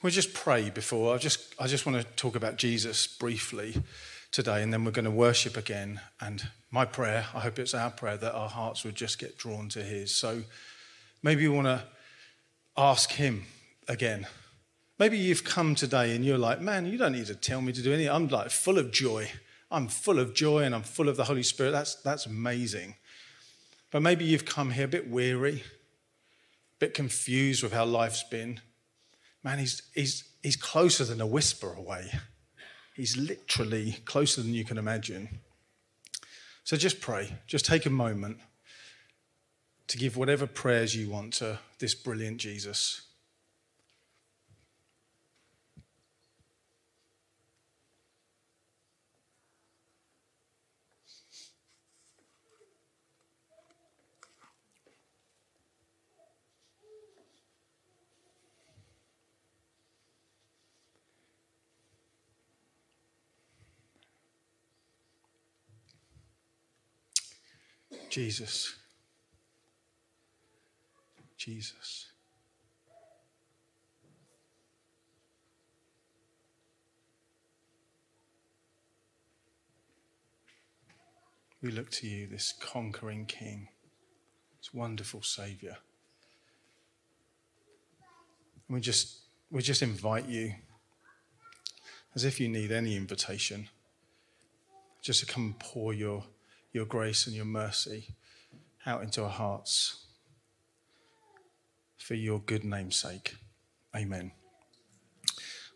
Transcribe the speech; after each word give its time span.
We'll 0.00 0.12
just 0.12 0.32
pray 0.32 0.70
before. 0.70 1.12
I 1.12 1.18
just, 1.18 1.54
I 1.58 1.66
just 1.66 1.84
want 1.84 1.98
to 1.98 2.04
talk 2.14 2.36
about 2.36 2.56
Jesus 2.56 3.08
briefly 3.08 3.82
today, 4.30 4.62
and 4.62 4.72
then 4.72 4.84
we're 4.84 4.92
going 4.92 5.06
to 5.06 5.10
worship 5.10 5.56
again. 5.56 6.00
And 6.20 6.46
my 6.70 6.84
prayer, 6.84 7.26
I 7.34 7.40
hope 7.40 7.58
it's 7.58 7.74
our 7.74 7.90
prayer, 7.90 8.16
that 8.16 8.32
our 8.32 8.48
hearts 8.48 8.84
would 8.84 8.94
just 8.94 9.18
get 9.18 9.36
drawn 9.38 9.68
to 9.70 9.82
His. 9.82 10.14
So 10.14 10.44
maybe 11.20 11.42
you 11.42 11.52
want 11.52 11.66
to 11.66 11.82
ask 12.76 13.10
Him 13.10 13.46
again. 13.88 14.28
Maybe 15.00 15.18
you've 15.18 15.42
come 15.42 15.74
today 15.74 16.14
and 16.14 16.24
you're 16.24 16.38
like, 16.38 16.60
man, 16.60 16.86
you 16.86 16.96
don't 16.96 17.12
need 17.12 17.26
to 17.26 17.34
tell 17.34 17.60
me 17.60 17.72
to 17.72 17.82
do 17.82 17.92
anything. 17.92 18.12
I'm 18.12 18.28
like 18.28 18.50
full 18.50 18.78
of 18.78 18.92
joy. 18.92 19.28
I'm 19.68 19.88
full 19.88 20.20
of 20.20 20.32
joy 20.32 20.62
and 20.62 20.76
I'm 20.76 20.82
full 20.82 21.08
of 21.08 21.16
the 21.16 21.24
Holy 21.24 21.42
Spirit. 21.42 21.72
That's, 21.72 21.96
that's 21.96 22.24
amazing. 22.24 22.94
But 23.90 24.02
maybe 24.02 24.24
you've 24.24 24.44
come 24.44 24.70
here 24.70 24.84
a 24.84 24.88
bit 24.88 25.10
weary, 25.10 25.64
a 25.64 26.78
bit 26.78 26.94
confused 26.94 27.64
with 27.64 27.72
how 27.72 27.84
life's 27.84 28.22
been. 28.22 28.60
Man, 29.42 29.58
he's, 29.58 29.82
he's, 29.94 30.24
he's 30.42 30.56
closer 30.56 31.04
than 31.04 31.20
a 31.20 31.26
whisper 31.26 31.72
away. 31.72 32.10
He's 32.94 33.16
literally 33.16 33.98
closer 34.04 34.42
than 34.42 34.54
you 34.54 34.64
can 34.64 34.78
imagine. 34.78 35.40
So 36.64 36.76
just 36.76 37.00
pray. 37.00 37.38
Just 37.46 37.64
take 37.64 37.86
a 37.86 37.90
moment 37.90 38.38
to 39.86 39.96
give 39.96 40.16
whatever 40.16 40.46
prayers 40.46 40.94
you 40.94 41.08
want 41.08 41.32
to 41.34 41.58
this 41.78 41.94
brilliant 41.94 42.38
Jesus. 42.38 43.07
Jesus. 68.18 68.74
Jesus. 71.36 72.06
We 81.62 81.70
look 81.70 81.90
to 81.92 82.08
you, 82.08 82.26
this 82.26 82.52
conquering 82.60 83.24
King, 83.26 83.68
this 84.58 84.74
wonderful 84.74 85.22
Savior. 85.22 85.76
And 88.66 88.74
we 88.74 88.80
just, 88.80 89.18
we 89.48 89.62
just 89.62 89.82
invite 89.82 90.26
you, 90.26 90.54
as 92.16 92.24
if 92.24 92.40
you 92.40 92.48
need 92.48 92.72
any 92.72 92.96
invitation, 92.96 93.68
just 95.02 95.20
to 95.20 95.26
come 95.26 95.44
and 95.44 95.58
pour 95.60 95.94
your 95.94 96.24
your 96.72 96.84
grace 96.84 97.26
and 97.26 97.34
your 97.34 97.44
mercy 97.44 98.14
out 98.86 99.02
into 99.02 99.22
our 99.22 99.30
hearts 99.30 100.06
for 101.96 102.14
your 102.14 102.40
good 102.40 102.64
name's 102.64 102.96
sake. 102.96 103.36
Amen. 103.94 104.32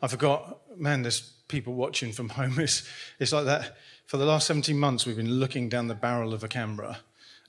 I 0.01 0.09
forgot, 0.09 0.61
man, 0.79 1.03
there's 1.03 1.33
people 1.49 1.75
watching 1.75 2.13
from 2.13 2.29
home. 2.41 2.59
It's, 2.59 2.89
it's 3.19 3.33
like 3.33 3.45
that. 3.45 3.77
For 4.07 4.17
the 4.17 4.25
last 4.25 4.47
17 4.47 4.77
months, 4.77 5.07
we've 5.07 5.17
been 5.17 5.35
looking 5.35 5.69
down 5.69 5.89
the 5.89 5.95
barrel 5.95 6.35
of 6.35 6.43
a 6.43 6.49
camera, 6.49 6.99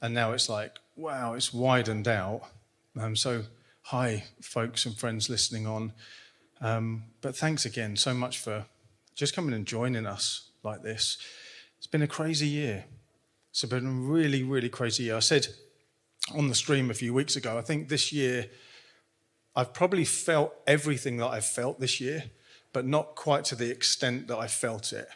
and 0.01 0.13
now 0.13 0.33
it's 0.33 0.49
like, 0.49 0.77
wow, 0.95 1.33
it's 1.33 1.53
widened 1.53 2.07
out. 2.07 2.43
Um, 2.99 3.15
so, 3.15 3.43
hi, 3.81 4.25
folks 4.41 4.85
and 4.85 4.95
friends 4.95 5.29
listening 5.29 5.65
on. 5.65 5.93
Um, 6.61 7.03
but 7.21 7.35
thanks 7.35 7.65
again 7.65 7.95
so 7.97 8.13
much 8.13 8.39
for 8.39 8.65
just 9.15 9.35
coming 9.35 9.53
and 9.53 9.65
joining 9.65 10.05
us 10.05 10.49
like 10.63 10.83
this. 10.83 11.17
It's 11.77 11.87
been 11.87 12.01
a 12.01 12.07
crazy 12.07 12.47
year. 12.47 12.85
It's 13.53 13.63
been 13.65 14.09
really, 14.09 14.41
really 14.41 14.67
crazy 14.67 15.03
year. 15.03 15.15
I 15.15 15.19
said 15.19 15.45
on 16.33 16.47
the 16.47 16.55
stream 16.55 16.89
a 16.89 16.95
few 16.95 17.13
weeks 17.13 17.35
ago, 17.35 17.55
I 17.55 17.61
think 17.61 17.87
this 17.87 18.11
year 18.11 18.47
I've 19.55 19.75
probably 19.75 20.05
felt 20.05 20.55
everything 20.65 21.17
that 21.17 21.27
I've 21.27 21.45
felt 21.45 21.79
this 21.79 22.01
year, 22.01 22.23
but 22.73 22.83
not 22.83 23.13
quite 23.13 23.45
to 23.45 23.55
the 23.55 23.69
extent 23.69 24.27
that 24.29 24.39
I 24.39 24.47
felt 24.47 24.91
it, 24.91 25.07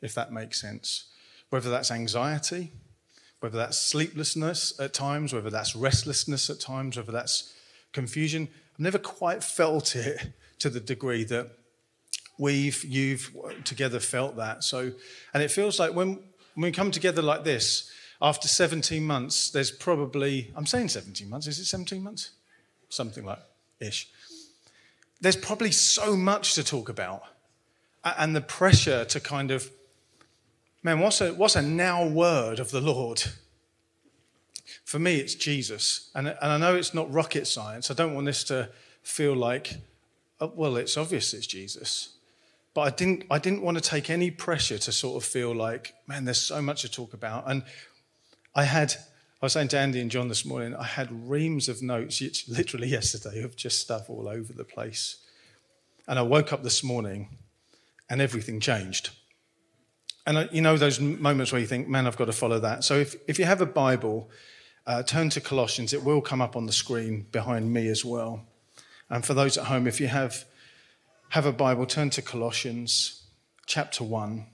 if 0.00 0.14
that 0.14 0.32
makes 0.32 0.58
sense. 0.62 1.08
Whether 1.50 1.68
that's 1.68 1.90
anxiety, 1.90 2.72
whether 3.40 3.58
that's 3.58 3.76
sleeplessness 3.76 4.80
at 4.80 4.94
times, 4.94 5.34
whether 5.34 5.50
that's 5.50 5.76
restlessness 5.76 6.48
at 6.48 6.60
times, 6.60 6.96
whether 6.96 7.12
that's 7.12 7.52
confusion, 7.92 8.48
I've 8.72 8.80
never 8.80 8.98
quite 8.98 9.44
felt 9.44 9.94
it 9.94 10.32
to 10.60 10.70
the 10.70 10.80
degree 10.80 11.24
that 11.24 11.50
we've, 12.38 12.82
you've 12.82 13.30
together 13.64 14.00
felt 14.00 14.36
that. 14.36 14.64
So, 14.64 14.92
and 15.34 15.42
it 15.42 15.50
feels 15.50 15.78
like 15.78 15.92
when 15.92 16.20
when 16.54 16.68
we 16.68 16.72
come 16.72 16.90
together 16.90 17.22
like 17.22 17.44
this, 17.44 17.90
after 18.22 18.48
17 18.48 19.04
months, 19.04 19.50
there's 19.50 19.70
probably, 19.70 20.52
I'm 20.56 20.66
saying 20.66 20.88
17 20.88 21.28
months, 21.28 21.46
is 21.46 21.58
it 21.58 21.66
17 21.66 22.02
months? 22.02 22.30
Something 22.88 23.24
like 23.24 23.40
ish. 23.80 24.08
There's 25.20 25.36
probably 25.36 25.72
so 25.72 26.16
much 26.16 26.54
to 26.54 26.64
talk 26.64 26.88
about. 26.88 27.22
And 28.04 28.36
the 28.36 28.40
pressure 28.40 29.04
to 29.06 29.20
kind 29.20 29.50
of, 29.50 29.70
man, 30.82 31.00
what's 31.00 31.20
a, 31.20 31.32
what's 31.32 31.56
a 31.56 31.62
now 31.62 32.06
word 32.06 32.60
of 32.60 32.70
the 32.70 32.80
Lord? 32.80 33.22
For 34.84 34.98
me, 34.98 35.16
it's 35.16 35.34
Jesus. 35.34 36.10
And, 36.14 36.28
and 36.28 36.36
I 36.40 36.58
know 36.58 36.76
it's 36.76 36.94
not 36.94 37.12
rocket 37.12 37.46
science. 37.46 37.90
I 37.90 37.94
don't 37.94 38.14
want 38.14 38.26
this 38.26 38.44
to 38.44 38.68
feel 39.02 39.34
like, 39.34 39.74
oh, 40.40 40.52
well, 40.54 40.76
it's 40.76 40.96
obvious 40.96 41.32
it's 41.32 41.46
Jesus. 41.46 42.10
But 42.74 42.80
I 42.80 42.90
didn't, 42.90 43.24
I 43.30 43.38
didn't 43.38 43.62
want 43.62 43.78
to 43.78 43.82
take 43.82 44.10
any 44.10 44.30
pressure 44.30 44.78
to 44.78 44.92
sort 44.92 45.22
of 45.22 45.28
feel 45.28 45.54
like, 45.54 45.94
man, 46.06 46.24
there's 46.24 46.40
so 46.40 46.60
much 46.60 46.82
to 46.82 46.90
talk 46.90 47.14
about. 47.14 47.48
And 47.48 47.62
I 48.54 48.64
had, 48.64 48.92
I 49.40 49.46
was 49.46 49.52
saying 49.52 49.68
to 49.68 49.78
Andy 49.78 50.00
and 50.00 50.10
John 50.10 50.28
this 50.28 50.44
morning, 50.44 50.74
I 50.74 50.84
had 50.84 51.28
reams 51.28 51.68
of 51.68 51.82
notes, 51.82 52.20
literally 52.48 52.88
yesterday, 52.88 53.42
of 53.42 53.56
just 53.56 53.80
stuff 53.80 54.10
all 54.10 54.28
over 54.28 54.52
the 54.52 54.64
place. 54.64 55.18
And 56.08 56.18
I 56.18 56.22
woke 56.22 56.52
up 56.52 56.62
this 56.62 56.82
morning 56.82 57.38
and 58.10 58.20
everything 58.20 58.60
changed. 58.60 59.10
And 60.26 60.38
I, 60.38 60.48
you 60.50 60.60
know 60.60 60.76
those 60.76 61.00
moments 61.00 61.52
where 61.52 61.60
you 61.60 61.66
think, 61.66 61.88
man, 61.88 62.06
I've 62.06 62.16
got 62.16 62.26
to 62.26 62.32
follow 62.32 62.58
that. 62.58 62.82
So 62.82 62.96
if, 62.96 63.14
if 63.28 63.38
you 63.38 63.44
have 63.44 63.60
a 63.60 63.66
Bible, 63.66 64.30
uh, 64.86 65.02
turn 65.02 65.30
to 65.30 65.40
Colossians. 65.40 65.92
It 65.92 66.04
will 66.04 66.20
come 66.20 66.42
up 66.42 66.56
on 66.56 66.66
the 66.66 66.72
screen 66.72 67.26
behind 67.32 67.72
me 67.72 67.88
as 67.88 68.04
well. 68.04 68.44
And 69.08 69.24
for 69.24 69.34
those 69.34 69.56
at 69.56 69.64
home, 69.64 69.86
if 69.86 70.00
you 70.00 70.08
have 70.08 70.44
have 71.34 71.46
a 71.46 71.52
Bible, 71.52 71.84
turn 71.84 72.10
to 72.10 72.22
Colossians 72.22 73.24
chapter 73.66 74.04
1. 74.04 74.46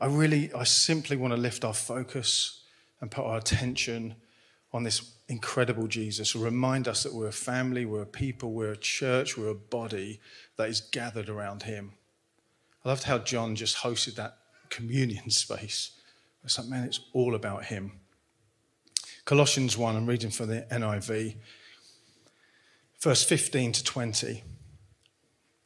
I 0.00 0.06
really, 0.06 0.50
I 0.54 0.64
simply 0.64 1.14
want 1.18 1.34
to 1.34 1.38
lift 1.38 1.62
our 1.62 1.74
focus 1.74 2.62
and 3.02 3.10
put 3.10 3.26
our 3.26 3.36
attention 3.36 4.14
on 4.72 4.84
this 4.84 5.12
incredible 5.28 5.88
Jesus. 5.88 6.34
Remind 6.34 6.88
us 6.88 7.02
that 7.02 7.12
we're 7.12 7.28
a 7.28 7.32
family, 7.32 7.84
we're 7.84 8.00
a 8.00 8.06
people, 8.06 8.54
we're 8.54 8.72
a 8.72 8.78
church, 8.78 9.36
we're 9.36 9.48
a 9.48 9.54
body 9.54 10.18
that 10.56 10.70
is 10.70 10.80
gathered 10.80 11.28
around 11.28 11.64
Him. 11.64 11.92
I 12.82 12.88
loved 12.88 13.02
how 13.02 13.18
John 13.18 13.56
just 13.56 13.76
hosted 13.76 14.14
that 14.14 14.38
communion 14.70 15.28
space. 15.30 16.00
It's 16.44 16.58
like, 16.58 16.68
man, 16.68 16.84
it's 16.84 17.00
all 17.12 17.34
about 17.34 17.66
Him. 17.66 18.00
Colossians 19.26 19.76
1, 19.76 19.96
I'm 19.96 20.06
reading 20.06 20.30
from 20.30 20.48
the 20.48 20.66
NIV 20.72 21.36
verse 23.00 23.24
15 23.24 23.72
to 23.72 23.84
20. 23.84 24.44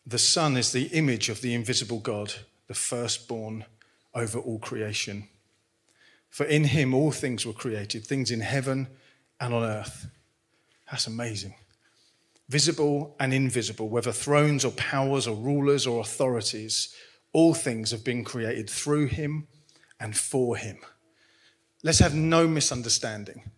The 0.06 0.19
Son 0.19 0.56
is 0.56 0.72
the 0.72 0.87
image 0.87 1.28
of 1.28 1.41
the 1.41 1.55
invisible 1.55 1.99
God, 1.99 2.34
the 2.69 2.75
firstborn 2.75 3.65
over 4.15 4.39
all 4.39 4.59
creation. 4.59 5.28
For 6.31 6.44
in 6.44 6.65
him 6.65 6.94
all 6.94 7.11
things 7.11 7.44
were 7.44 7.53
created, 7.53 8.06
things 8.06 8.31
in 8.31 8.41
heaven 8.41 8.89
and 9.41 9.53
on 9.53 9.65
earth. 9.65 10.06
That's 10.91 11.06
amazing. 11.06 11.55
Visible 12.49 13.17
and 13.19 13.32
invisible, 13.32 13.88
whether 13.88 14.12
thrones 14.12 14.64
or 14.64 14.73
powers 14.73 15.26
or 15.26 15.35
rulers 15.35 15.87
or 15.87 16.00
authorities, 16.00 16.94
all 17.32 17.55
things 17.55 17.91
have 17.91 18.05
been 18.05 18.23
created 18.23 18.69
through 18.69 19.06
him 19.06 19.49
and 19.99 20.17
for 20.17 20.56
him. 20.56 20.79
Let's 21.82 22.00
have 22.00 22.14
no 22.14 22.47
misunderstanding. 22.47 23.50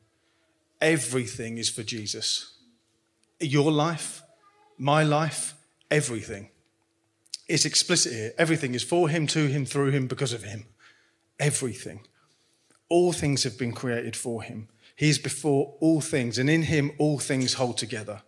Everything 0.80 1.58
is 1.58 1.68
for 1.68 1.82
Jesus 1.82 2.55
your 3.40 3.70
life, 3.70 4.22
my 4.78 5.02
life, 5.02 5.54
everything. 5.90 6.50
It's 7.48 7.64
explicit 7.64 8.12
here. 8.12 8.32
Everything 8.38 8.74
is 8.74 8.82
for 8.82 9.08
him, 9.08 9.26
to 9.28 9.46
him, 9.46 9.64
through 9.64 9.90
him, 9.90 10.06
because 10.06 10.32
of 10.32 10.42
him. 10.42 10.66
Everything. 11.38 12.00
All 12.88 13.12
things 13.12 13.44
have 13.44 13.58
been 13.58 13.72
created 13.72 14.16
for 14.16 14.42
him. 14.42 14.68
He 14.96 15.08
is 15.08 15.18
before 15.18 15.76
all 15.80 16.00
things, 16.00 16.38
and 16.38 16.48
in 16.48 16.62
him 16.62 16.92
all 16.98 17.18
things 17.18 17.54
hold 17.54 17.76
together. 17.78 18.22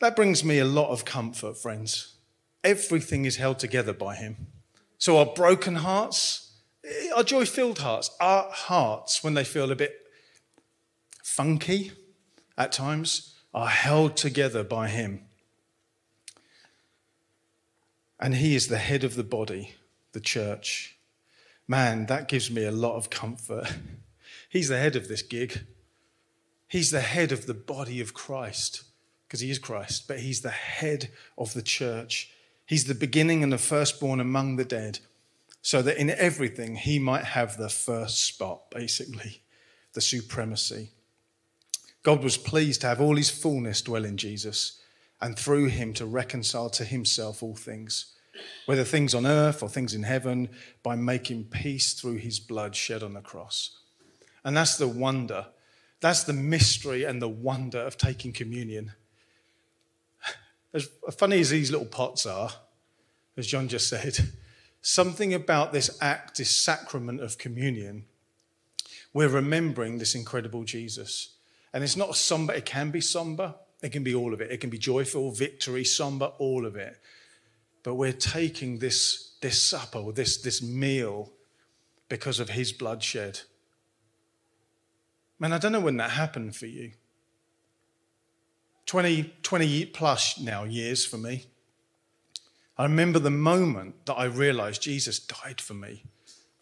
That 0.00 0.16
brings 0.16 0.42
me 0.42 0.58
a 0.58 0.64
lot 0.64 0.90
of 0.90 1.04
comfort, 1.04 1.56
friends. 1.56 2.16
Everything 2.64 3.24
is 3.24 3.36
held 3.36 3.58
together 3.58 3.92
by 3.92 4.16
him. 4.16 4.48
So 4.98 5.18
our 5.18 5.26
broken 5.26 5.76
hearts, 5.76 6.58
eh, 6.84 7.10
our 7.14 7.22
joy 7.22 7.44
filled 7.44 7.78
hearts, 7.78 8.10
our 8.20 8.50
hearts, 8.50 9.22
when 9.22 9.34
they 9.34 9.44
feel 9.44 9.70
a 9.70 9.76
bit 9.76 9.94
funky, 11.22 11.92
at 12.58 12.72
times 12.72 13.31
are 13.54 13.68
held 13.68 14.16
together 14.16 14.64
by 14.64 14.88
him. 14.88 15.22
And 18.18 18.36
he 18.36 18.54
is 18.54 18.68
the 18.68 18.78
head 18.78 19.04
of 19.04 19.16
the 19.16 19.24
body, 19.24 19.74
the 20.12 20.20
church. 20.20 20.96
Man, 21.66 22.06
that 22.06 22.28
gives 22.28 22.50
me 22.50 22.64
a 22.64 22.70
lot 22.70 22.96
of 22.96 23.10
comfort. 23.10 23.66
He's 24.48 24.68
the 24.68 24.78
head 24.78 24.96
of 24.96 25.08
this 25.08 25.22
gig. 25.22 25.64
He's 26.68 26.90
the 26.90 27.00
head 27.00 27.32
of 27.32 27.46
the 27.46 27.54
body 27.54 28.00
of 28.00 28.14
Christ, 28.14 28.84
because 29.26 29.40
he 29.40 29.50
is 29.50 29.58
Christ, 29.58 30.08
but 30.08 30.20
he's 30.20 30.40
the 30.40 30.48
head 30.48 31.10
of 31.36 31.52
the 31.52 31.60
church. 31.60 32.30
He's 32.64 32.84
the 32.84 32.94
beginning 32.94 33.42
and 33.42 33.52
the 33.52 33.58
firstborn 33.58 34.20
among 34.20 34.56
the 34.56 34.64
dead, 34.64 35.00
so 35.60 35.82
that 35.82 35.98
in 35.98 36.08
everything 36.08 36.76
he 36.76 36.98
might 36.98 37.24
have 37.24 37.58
the 37.58 37.68
first 37.68 38.24
spot, 38.24 38.70
basically, 38.70 39.42
the 39.92 40.00
supremacy. 40.00 40.92
God 42.02 42.22
was 42.22 42.36
pleased 42.36 42.80
to 42.80 42.88
have 42.88 43.00
all 43.00 43.16
his 43.16 43.30
fullness 43.30 43.82
dwell 43.82 44.04
in 44.04 44.16
Jesus 44.16 44.80
and 45.20 45.38
through 45.38 45.66
him 45.66 45.92
to 45.94 46.06
reconcile 46.06 46.68
to 46.70 46.84
himself 46.84 47.42
all 47.42 47.54
things, 47.54 48.06
whether 48.66 48.82
things 48.82 49.14
on 49.14 49.24
earth 49.24 49.62
or 49.62 49.68
things 49.68 49.94
in 49.94 50.02
heaven, 50.02 50.48
by 50.82 50.96
making 50.96 51.44
peace 51.44 51.92
through 51.92 52.16
his 52.16 52.40
blood 52.40 52.74
shed 52.74 53.02
on 53.02 53.14
the 53.14 53.20
cross. 53.20 53.78
And 54.44 54.56
that's 54.56 54.76
the 54.76 54.88
wonder. 54.88 55.46
That's 56.00 56.24
the 56.24 56.32
mystery 56.32 57.04
and 57.04 57.22
the 57.22 57.28
wonder 57.28 57.78
of 57.78 57.96
taking 57.96 58.32
communion. 58.32 58.92
As 60.74 60.88
funny 61.16 61.38
as 61.38 61.50
these 61.50 61.70
little 61.70 61.86
pots 61.86 62.26
are, 62.26 62.50
as 63.36 63.46
John 63.46 63.68
just 63.68 63.88
said, 63.88 64.18
something 64.80 65.32
about 65.32 65.72
this 65.72 65.96
act, 66.00 66.38
this 66.38 66.56
sacrament 66.56 67.20
of 67.20 67.38
communion, 67.38 68.06
we're 69.14 69.28
remembering 69.28 69.98
this 69.98 70.14
incredible 70.16 70.64
Jesus. 70.64 71.31
And 71.72 71.82
it's 71.82 71.96
not 71.96 72.16
somber, 72.16 72.52
it 72.52 72.66
can 72.66 72.90
be 72.90 73.00
somber, 73.00 73.54
it 73.82 73.90
can 73.90 74.04
be 74.04 74.14
all 74.14 74.32
of 74.32 74.40
it. 74.40 74.50
It 74.50 74.60
can 74.60 74.70
be 74.70 74.78
joyful, 74.78 75.32
victory, 75.32 75.84
somber, 75.84 76.26
all 76.38 76.66
of 76.66 76.76
it. 76.76 76.98
But 77.82 77.94
we're 77.94 78.12
taking 78.12 78.78
this, 78.78 79.32
this 79.40 79.60
supper, 79.60 80.12
this, 80.12 80.40
this 80.40 80.62
meal, 80.62 81.32
because 82.08 82.38
of 82.38 82.50
his 82.50 82.72
bloodshed. 82.72 83.40
Man, 85.38 85.52
I 85.52 85.58
don't 85.58 85.72
know 85.72 85.80
when 85.80 85.96
that 85.96 86.10
happened 86.10 86.54
for 86.54 86.66
you. 86.66 86.92
20, 88.86 89.32
20 89.42 89.86
plus 89.86 90.38
now 90.38 90.64
years 90.64 91.04
for 91.04 91.16
me. 91.16 91.46
I 92.78 92.84
remember 92.84 93.18
the 93.18 93.30
moment 93.30 94.06
that 94.06 94.14
I 94.14 94.24
realized 94.24 94.82
Jesus 94.82 95.18
died 95.18 95.60
for 95.60 95.74
me. 95.74 96.04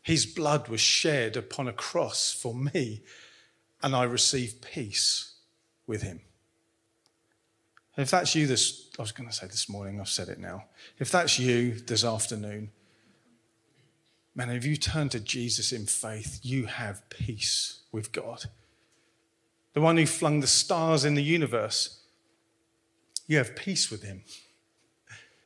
His 0.02 0.24
blood 0.24 0.68
was 0.68 0.80
shed 0.80 1.36
upon 1.36 1.68
a 1.68 1.72
cross 1.72 2.32
for 2.32 2.54
me, 2.54 3.02
and 3.82 3.94
I 3.94 4.04
receive 4.04 4.60
peace 4.60 5.34
with 5.86 6.02
him. 6.02 6.20
If 7.96 8.10
that's 8.10 8.34
you 8.34 8.46
this, 8.46 8.88
I 8.98 9.02
was 9.02 9.12
going 9.12 9.28
to 9.28 9.34
say 9.34 9.46
this 9.46 9.68
morning, 9.68 10.00
I've 10.00 10.08
said 10.08 10.28
it 10.28 10.38
now. 10.38 10.64
If 10.98 11.10
that's 11.10 11.38
you 11.38 11.72
this 11.72 12.04
afternoon, 12.04 12.70
man, 14.34 14.50
if 14.50 14.64
you 14.64 14.76
turn 14.76 15.08
to 15.10 15.20
Jesus 15.20 15.72
in 15.72 15.86
faith, 15.86 16.40
you 16.42 16.66
have 16.66 17.08
peace 17.10 17.80
with 17.92 18.12
God. 18.12 18.44
The 19.74 19.80
one 19.80 19.96
who 19.96 20.06
flung 20.06 20.40
the 20.40 20.46
stars 20.46 21.04
in 21.04 21.14
the 21.14 21.22
universe, 21.22 22.00
you 23.26 23.36
have 23.38 23.54
peace 23.54 23.90
with 23.90 24.02
him. 24.02 24.22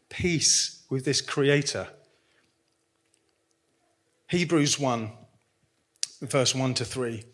Peace 0.08 0.82
with 0.88 1.04
this 1.04 1.20
creator. 1.20 1.88
Hebrews 4.28 4.78
1, 4.78 5.10
verse 6.22 6.54
1 6.54 6.74
to 6.74 6.84
3. 6.84 7.24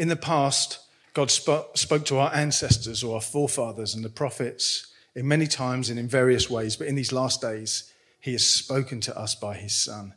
In 0.00 0.08
the 0.08 0.16
past, 0.16 0.78
God 1.12 1.30
spoke 1.30 2.06
to 2.06 2.16
our 2.16 2.34
ancestors 2.34 3.04
or 3.04 3.16
our 3.16 3.20
forefathers 3.20 3.94
and 3.94 4.02
the 4.02 4.08
prophets 4.08 4.86
in 5.14 5.28
many 5.28 5.46
times 5.46 5.90
and 5.90 5.98
in 5.98 6.08
various 6.08 6.48
ways, 6.48 6.74
but 6.74 6.86
in 6.86 6.94
these 6.94 7.12
last 7.12 7.42
days, 7.42 7.92
He 8.18 8.32
has 8.32 8.42
spoken 8.42 9.02
to 9.02 9.18
us 9.18 9.34
by 9.34 9.56
His 9.56 9.74
Son, 9.74 10.14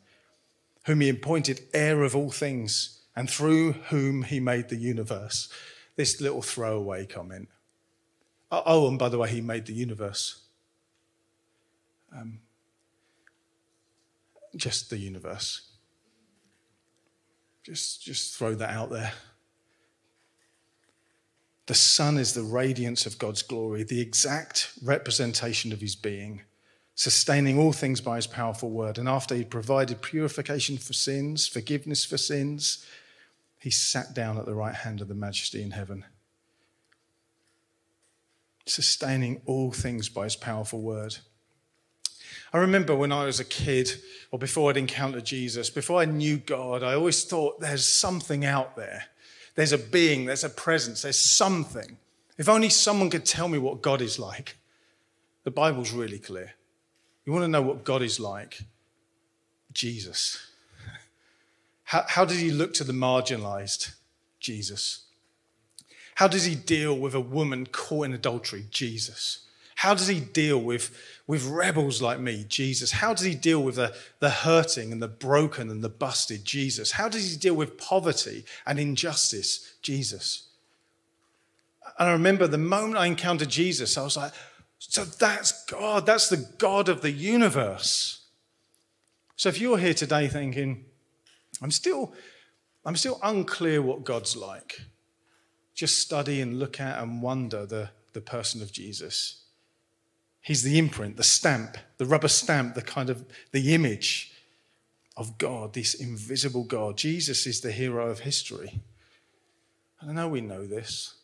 whom 0.85 1.01
He 1.01 1.09
appointed 1.09 1.63
heir 1.74 2.01
of 2.03 2.15
all 2.15 2.31
things, 2.31 3.01
and 3.13 3.30
through 3.30 3.74
whom 3.74 4.24
He 4.24 4.39
made 4.39 4.69
the 4.69 4.77
universe. 4.77 5.50
This 5.97 6.21
little 6.21 6.41
throwaway 6.41 7.06
comment. 7.06 7.50
Oh, 8.50 8.88
and 8.88 8.97
by 8.97 9.09
the 9.09 9.18
way, 9.18 9.29
He 9.31 9.41
made 9.41 9.65
the 9.65 9.74
universe. 9.74 10.44
Um, 12.18 12.39
just 14.56 14.89
the 14.89 14.97
universe. 14.97 15.74
Just, 17.63 18.01
just 18.01 18.38
throw 18.38 18.56
that 18.56 18.69
out 18.69 18.89
there. 18.89 19.12
The 21.65 21.74
sun 21.74 22.18
is 22.18 22.33
the 22.33 22.44
radiance 22.44 23.06
of 23.06 23.18
God's 23.18 23.42
glory, 23.42 23.83
the 23.83 24.01
exact 24.01 24.74
representation 24.83 25.71
of 25.71 25.80
his 25.80 25.95
being, 25.95 26.42
sustaining 26.94 27.57
all 27.57 27.71
things 27.71 28.01
by 28.01 28.18
his 28.18 28.27
powerful 28.27 28.69
word. 28.69 28.98
And 28.98 29.07
after 29.07 29.33
he 29.33 29.45
provided 29.45 30.01
purification 30.01 30.77
for 30.77 30.94
sins, 30.94 31.48
forgiveness 31.48 32.04
for 32.04 32.18
sins, 32.18 32.86
he 33.60 33.69
sat 33.69 34.13
down 34.13 34.38
at 34.38 34.45
the 34.45 34.54
right 34.54 34.75
hand 34.75 35.00
of 35.00 35.07
the 35.07 35.15
majesty 35.15 35.62
in 35.62 35.71
heaven, 35.71 36.04
sustaining 38.65 39.42
all 39.45 39.71
things 39.71 40.10
by 40.10 40.25
his 40.25 40.36
powerful 40.36 40.81
word. 40.81 41.18
I 42.51 42.57
remember 42.57 42.94
when 42.94 43.13
I 43.13 43.24
was 43.24 43.39
a 43.39 43.45
kid, 43.45 43.89
or 44.31 44.38
before 44.38 44.69
I'd 44.69 44.77
encountered 44.77 45.24
Jesus, 45.24 45.69
before 45.69 46.01
I 46.01 46.06
knew 46.06 46.38
God, 46.38 46.83
I 46.83 46.94
always 46.94 47.24
thought 47.24 47.62
there's 47.62 47.88
something 47.88 48.44
out 48.44 48.75
there 48.75 49.06
there's 49.55 49.71
a 49.71 49.77
being, 49.77 50.25
there's 50.25 50.44
a 50.44 50.50
presence, 50.50 51.03
there's 51.03 51.19
something. 51.19 51.97
If 52.38 52.50
only 52.50 52.69
someone 52.69 53.09
could 53.09 53.25
tell 53.25 53.47
me 53.47 53.57
what 53.57 53.81
God 53.81 54.01
is 54.01 54.17
like. 54.17 54.57
The 55.44 55.51
Bible's 55.51 55.91
really 55.91 56.19
clear. 56.19 56.53
You 57.25 57.33
want 57.33 57.44
to 57.44 57.50
know 57.50 57.61
what 57.61 57.83
God 57.83 58.01
is 58.01 58.19
like? 58.19 58.61
Jesus. 59.71 60.47
How, 61.85 62.05
how 62.07 62.25
does 62.25 62.39
he 62.39 62.50
look 62.50 62.73
to 62.75 62.83
the 62.83 62.94
marginalized? 62.94 63.94
Jesus. 64.39 65.03
How 66.15 66.27
does 66.27 66.45
he 66.45 66.55
deal 66.55 66.97
with 66.97 67.13
a 67.13 67.19
woman 67.19 67.65
caught 67.65 68.05
in 68.05 68.13
adultery? 68.13 68.65
Jesus. 68.69 69.45
How 69.75 69.94
does 69.94 70.08
he 70.08 70.20
deal 70.20 70.60
with, 70.60 70.96
with 71.28 71.46
rebels 71.46 72.02
like 72.02 72.20
me, 72.20 72.46
Jesus? 72.48 72.92
How 72.92 73.14
does 73.14 73.25
he 73.25 73.36
deal 73.36 73.62
with 73.62 73.75
the, 73.75 73.96
the 74.20 74.30
hurting 74.30 74.92
and 74.92 75.02
the 75.02 75.08
broken 75.08 75.70
and 75.70 75.84
the 75.84 75.90
busted, 75.90 76.46
Jesus? 76.46 76.92
How 76.92 77.10
does 77.10 77.31
he 77.31 77.38
deal 77.38 77.56
with 77.56 77.78
poverty 77.78 78.46
and 78.66 78.80
injustice, 78.80 79.75
Jesus? 79.81 80.48
And 81.98 82.10
I 82.10 82.12
remember 82.12 82.48
the 82.48 82.58
moment 82.58 82.98
I 82.98 83.08
encountered 83.08 83.50
Jesus, 83.50 83.98
I 83.98 84.04
was 84.04 84.18
like, 84.18 84.31
so 84.80 85.06
that's 85.06 85.65
God, 85.65 86.06
that's 86.06 86.30
the 86.30 86.50
God 86.58 86.89
of 86.89 87.01
the 87.01 87.12
universe. 87.12 88.22
So 89.36 89.50
if 89.50 89.60
you're 89.60 89.77
here 89.77 89.94
today 89.94 90.27
thinking, 90.27 90.86
I'm 91.62 91.72
still, 91.72 92.13
I'm 92.86 92.96
still 92.96 93.20
unclear 93.24 93.82
what 93.82 94.03
God's 94.03 94.36
like, 94.36 94.82
just 95.74 96.00
study 96.00 96.42
and 96.42 96.60
look 96.60 96.80
at 96.80 97.01
and 97.01 97.22
wonder 97.22 97.65
the, 97.65 97.89
the 98.13 98.22
person 98.22 98.62
of 98.62 98.72
Jesus. 98.72 99.42
He's 100.43 100.62
the 100.62 100.77
imprint, 100.77 101.15
the 101.15 101.23
stamp, 101.23 101.77
the 101.97 102.05
rubber 102.05 102.27
stamp, 102.27 102.75
the 102.75 102.81
kind 102.81 103.09
of 103.09 103.25
the 103.53 103.73
image 103.73 104.33
of 105.15 105.38
God, 105.38 105.73
this 105.73 105.93
invisible 105.93 106.65
God. 106.65 106.97
Jesus 106.97 107.47
is 107.47 107.62
the 107.62 107.71
hero 107.71 108.09
of 108.09 108.19
history. 108.19 108.81
And 110.01 110.12
I 110.12 110.13
know 110.13 110.27
we 110.27 110.41
know 110.41 110.67
this. 110.67 111.15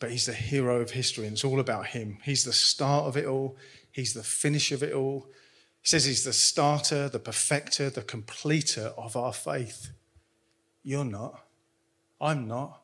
But 0.00 0.10
he's 0.10 0.26
the 0.26 0.32
hero 0.32 0.80
of 0.80 0.90
history, 0.90 1.24
and 1.24 1.34
it's 1.34 1.44
all 1.44 1.60
about 1.60 1.86
him. 1.86 2.18
He's 2.24 2.42
the 2.42 2.52
start 2.52 3.04
of 3.04 3.16
it 3.16 3.26
all, 3.26 3.56
he's 3.92 4.12
the 4.12 4.24
finish 4.24 4.72
of 4.72 4.82
it 4.82 4.92
all. 4.92 5.28
He 5.82 5.88
says 5.88 6.04
he's 6.04 6.24
the 6.24 6.32
starter, 6.32 7.08
the 7.08 7.20
perfecter, 7.20 7.90
the 7.90 8.02
completer 8.02 8.92
of 8.98 9.16
our 9.16 9.32
faith. 9.32 9.90
You're 10.82 11.04
not. 11.04 11.44
I'm 12.20 12.48
not. 12.48 12.82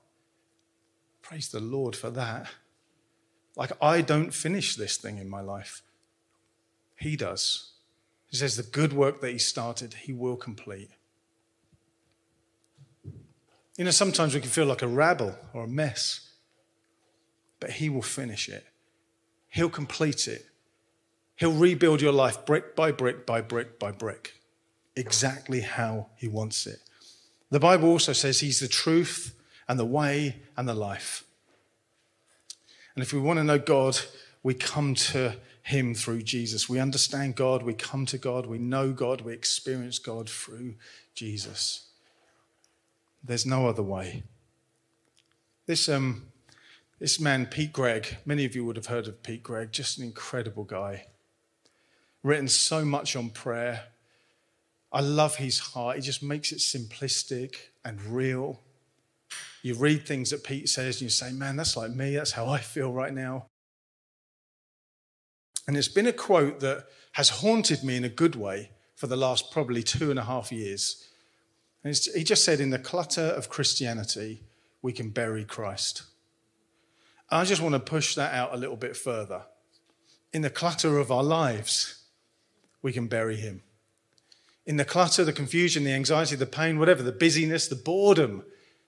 Praise 1.20 1.48
the 1.48 1.58
Lord 1.58 1.96
for 1.96 2.10
that. 2.10 2.46
Like, 3.56 3.73
I 3.80 4.00
don't 4.00 4.32
finish 4.32 4.76
this 4.76 4.96
thing 4.96 5.18
in 5.18 5.28
my 5.28 5.40
life. 5.40 5.82
He 6.96 7.16
does. 7.16 7.73
He 8.28 8.37
says 8.37 8.56
the 8.56 8.62
good 8.62 8.92
work 8.92 9.20
that 9.20 9.30
He 9.30 9.38
started, 9.38 9.94
He 9.94 10.12
will 10.12 10.37
complete. 10.37 10.90
You 13.76 13.84
know, 13.84 13.90
sometimes 13.90 14.34
we 14.34 14.40
can 14.40 14.50
feel 14.50 14.66
like 14.66 14.82
a 14.82 14.88
rabble 14.88 15.37
or 15.52 15.64
a 15.64 15.68
mess, 15.68 16.32
but 17.61 17.70
He 17.70 17.88
will 17.88 18.02
finish 18.02 18.49
it. 18.49 18.66
He'll 19.49 19.70
complete 19.70 20.26
it. 20.26 20.46
He'll 21.37 21.52
rebuild 21.52 22.00
your 22.00 22.12
life 22.12 22.46
brick 22.46 22.76
by 22.76 22.92
brick 22.92 23.26
by 23.26 23.40
brick 23.40 23.78
by 23.78 23.90
brick, 23.92 24.34
exactly 24.96 25.61
how 25.61 26.08
He 26.16 26.28
wants 26.28 26.66
it. 26.66 26.80
The 27.50 27.61
Bible 27.61 27.88
also 27.88 28.12
says 28.12 28.40
He's 28.40 28.61
the 28.61 28.68
truth 28.68 29.34
and 29.68 29.78
the 29.78 29.84
way 29.84 30.42
and 30.56 30.68
the 30.68 30.75
life. 30.75 31.24
And 32.94 33.02
if 33.02 33.12
we 33.12 33.18
want 33.18 33.38
to 33.38 33.44
know 33.44 33.58
God, 33.58 33.98
we 34.42 34.54
come 34.54 34.94
to 34.94 35.36
Him 35.62 35.94
through 35.94 36.22
Jesus. 36.22 36.68
We 36.68 36.78
understand 36.78 37.34
God, 37.34 37.62
we 37.62 37.74
come 37.74 38.06
to 38.06 38.18
God, 38.18 38.46
we 38.46 38.58
know 38.58 38.92
God, 38.92 39.22
we 39.22 39.32
experience 39.32 39.98
God 39.98 40.28
through 40.28 40.74
Jesus. 41.14 41.86
There's 43.22 43.46
no 43.46 43.68
other 43.68 43.82
way. 43.82 44.22
This, 45.66 45.88
um, 45.88 46.26
this 46.98 47.18
man, 47.18 47.46
Pete 47.46 47.72
Greig, 47.72 48.18
many 48.26 48.44
of 48.44 48.54
you 48.54 48.64
would 48.64 48.76
have 48.76 48.86
heard 48.86 49.08
of 49.08 49.22
Pete 49.22 49.42
Greig, 49.42 49.72
just 49.72 49.98
an 49.98 50.04
incredible 50.04 50.64
guy. 50.64 51.06
Written 52.22 52.48
so 52.48 52.84
much 52.84 53.16
on 53.16 53.30
prayer. 53.30 53.84
I 54.92 55.00
love 55.00 55.36
his 55.36 55.58
heart. 55.58 55.96
He 55.96 56.02
just 56.02 56.22
makes 56.22 56.52
it 56.52 56.58
simplistic 56.58 57.56
and 57.84 58.00
real. 58.02 58.60
You 59.62 59.74
read 59.74 60.06
things 60.06 60.30
that 60.30 60.44
Pete 60.44 60.68
says 60.68 60.96
and 60.96 61.02
you 61.02 61.08
say, 61.08 61.32
man, 61.32 61.56
that's 61.56 61.76
like 61.76 61.90
me. 61.90 62.16
That's 62.16 62.32
how 62.32 62.46
I 62.46 62.58
feel 62.58 62.92
right 62.92 63.14
now. 63.14 63.46
And 65.66 65.76
it's 65.76 65.88
been 65.88 66.06
a 66.06 66.12
quote 66.12 66.60
that 66.60 66.86
has 67.12 67.30
haunted 67.30 67.82
me 67.82 67.96
in 67.96 68.04
a 68.04 68.10
good 68.10 68.36
way 68.36 68.70
for 68.94 69.06
the 69.06 69.16
last 69.16 69.50
probably 69.50 69.82
two 69.82 70.10
and 70.10 70.18
a 70.18 70.24
half 70.24 70.52
years. 70.52 71.08
And 71.82 71.98
he 72.14 72.24
just 72.24 72.44
said, 72.44 72.60
in 72.60 72.70
the 72.70 72.78
clutter 72.78 73.22
of 73.22 73.48
Christianity, 73.48 74.42
we 74.82 74.92
can 74.92 75.10
bury 75.10 75.44
Christ. 75.44 76.02
I 77.30 77.44
just 77.44 77.62
want 77.62 77.74
to 77.74 77.80
push 77.80 78.14
that 78.14 78.34
out 78.34 78.54
a 78.54 78.58
little 78.58 78.76
bit 78.76 78.96
further. 78.96 79.42
In 80.32 80.42
the 80.42 80.50
clutter 80.50 80.98
of 80.98 81.10
our 81.10 81.22
lives, 81.22 82.02
we 82.82 82.92
can 82.92 83.06
bury 83.06 83.36
him. 83.36 83.62
In 84.66 84.76
the 84.76 84.84
clutter, 84.84 85.24
the 85.24 85.32
confusion, 85.32 85.84
the 85.84 85.92
anxiety, 85.92 86.36
the 86.36 86.46
pain, 86.46 86.78
whatever, 86.78 87.02
the 87.02 87.12
busyness, 87.12 87.66
the 87.68 87.76
boredom. 87.76 88.44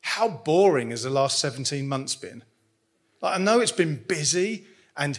How 0.07 0.29
boring 0.29 0.91
has 0.91 1.03
the 1.03 1.11
last 1.11 1.41
17 1.41 1.87
months 1.89 2.15
been? 2.15 2.45
Like, 3.21 3.35
I 3.35 3.43
know 3.43 3.59
it's 3.59 3.73
been 3.73 4.05
busy, 4.07 4.65
and 4.97 5.19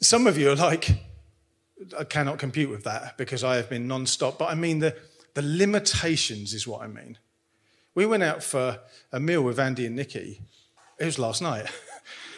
some 0.00 0.28
of 0.28 0.38
you 0.38 0.50
are 0.52 0.56
like, 0.56 0.88
I 1.98 2.04
cannot 2.04 2.38
compute 2.38 2.70
with 2.70 2.84
that 2.84 3.18
because 3.18 3.42
I 3.42 3.56
have 3.56 3.68
been 3.68 3.88
non 3.88 4.06
stop, 4.06 4.38
but 4.38 4.50
I 4.50 4.54
mean 4.54 4.78
the, 4.78 4.96
the 5.34 5.42
limitations 5.42 6.54
is 6.54 6.64
what 6.64 6.82
I 6.82 6.86
mean. 6.86 7.18
We 7.96 8.06
went 8.06 8.22
out 8.22 8.44
for 8.44 8.78
a 9.10 9.18
meal 9.18 9.42
with 9.42 9.58
Andy 9.58 9.84
and 9.84 9.96
Nikki. 9.96 10.40
It 11.00 11.04
was 11.04 11.18
last 11.18 11.42
night. 11.42 11.66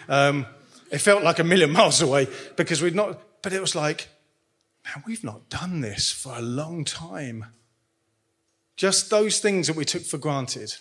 Um, 0.06 0.44
it 0.90 0.98
felt 0.98 1.22
like 1.22 1.38
a 1.38 1.44
million 1.44 1.70
miles 1.72 2.02
away 2.02 2.28
because 2.56 2.82
we'd 2.82 2.94
not, 2.94 3.18
but 3.40 3.54
it 3.54 3.60
was 3.62 3.74
like, 3.74 4.08
man, 4.84 5.02
we've 5.06 5.24
not 5.24 5.48
done 5.48 5.80
this 5.80 6.12
for 6.12 6.36
a 6.36 6.42
long 6.42 6.84
time. 6.84 7.46
Just 8.76 9.08
those 9.08 9.40
things 9.40 9.66
that 9.66 9.76
we 9.76 9.86
took 9.86 10.02
for 10.02 10.18
granted. 10.18 10.74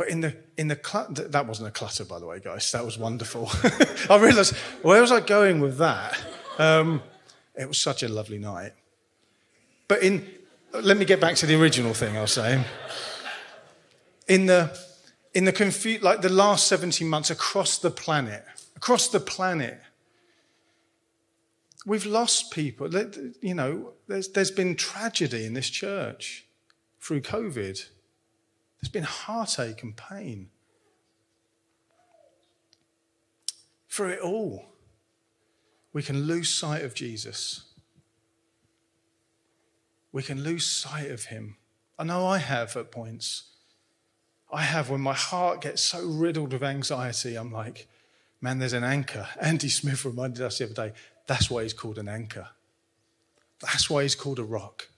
But 0.00 0.08
in 0.08 0.22
the 0.22 0.34
in 0.56 0.68
the 0.68 1.26
that 1.28 1.46
wasn't 1.46 1.68
a 1.68 1.70
clutter, 1.70 2.06
by 2.06 2.18
the 2.18 2.24
way, 2.24 2.40
guys. 2.40 2.72
That 2.72 2.86
was 2.86 2.96
wonderful. 2.96 3.50
I 4.08 4.16
realised 4.16 4.56
where 4.80 4.98
was 5.02 5.12
I 5.12 5.20
going 5.20 5.60
with 5.60 5.76
that? 5.76 6.18
Um, 6.58 7.02
it 7.54 7.68
was 7.68 7.76
such 7.76 8.02
a 8.02 8.08
lovely 8.08 8.38
night. 8.38 8.72
But 9.88 10.02
in 10.02 10.26
let 10.72 10.96
me 10.96 11.04
get 11.04 11.20
back 11.20 11.34
to 11.36 11.46
the 11.46 11.54
original 11.54 11.92
thing 11.92 12.16
I 12.16 12.22
was 12.22 12.32
saying. 12.32 12.64
In 14.26 14.46
the 14.46 14.74
in 15.34 15.44
the 15.44 15.52
confu- 15.52 15.98
like 16.00 16.22
the 16.22 16.30
last 16.30 16.66
17 16.68 17.06
months 17.06 17.28
across 17.28 17.76
the 17.76 17.90
planet, 17.90 18.42
across 18.76 19.08
the 19.08 19.20
planet, 19.20 19.82
we've 21.84 22.06
lost 22.06 22.52
people. 22.52 22.88
You 23.42 23.52
know, 23.52 23.92
there's, 24.08 24.28
there's 24.28 24.50
been 24.50 24.76
tragedy 24.76 25.44
in 25.44 25.52
this 25.52 25.68
church 25.68 26.46
through 27.02 27.20
COVID. 27.20 27.86
There's 28.80 28.90
been 28.90 29.04
heartache 29.04 29.82
and 29.82 29.96
pain. 29.96 30.50
Through 33.88 34.10
it 34.10 34.20
all, 34.20 34.66
we 35.92 36.02
can 36.02 36.22
lose 36.22 36.54
sight 36.54 36.82
of 36.82 36.94
Jesus. 36.94 37.64
We 40.12 40.22
can 40.22 40.42
lose 40.42 40.66
sight 40.66 41.10
of 41.10 41.24
him. 41.24 41.56
I 41.98 42.04
know 42.04 42.26
I 42.26 42.38
have 42.38 42.76
at 42.76 42.90
points. 42.90 43.50
I 44.52 44.62
have 44.62 44.90
when 44.90 45.00
my 45.00 45.14
heart 45.14 45.60
gets 45.60 45.82
so 45.82 46.04
riddled 46.04 46.52
with 46.52 46.62
anxiety, 46.62 47.36
I'm 47.36 47.52
like, 47.52 47.86
man, 48.40 48.58
there's 48.58 48.72
an 48.72 48.84
anchor. 48.84 49.28
Andy 49.40 49.68
Smith 49.68 50.04
reminded 50.04 50.42
us 50.42 50.58
the 50.58 50.64
other 50.64 50.74
day 50.74 50.92
that's 51.26 51.50
why 51.50 51.62
he's 51.62 51.72
called 51.72 51.98
an 51.98 52.08
anchor. 52.08 52.48
That's 53.60 53.90
why 53.90 54.02
he's 54.02 54.14
called 54.14 54.38
a 54.38 54.44
rock. 54.44 54.88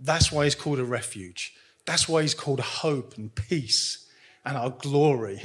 That's 0.00 0.30
why 0.30 0.44
he's 0.44 0.54
called 0.54 0.78
a 0.78 0.84
refuge. 0.84 1.54
That's 1.86 2.08
why 2.08 2.22
he's 2.22 2.34
called 2.34 2.60
hope 2.60 3.16
and 3.16 3.34
peace 3.34 4.08
and 4.44 4.56
our 4.56 4.70
glory, 4.70 5.42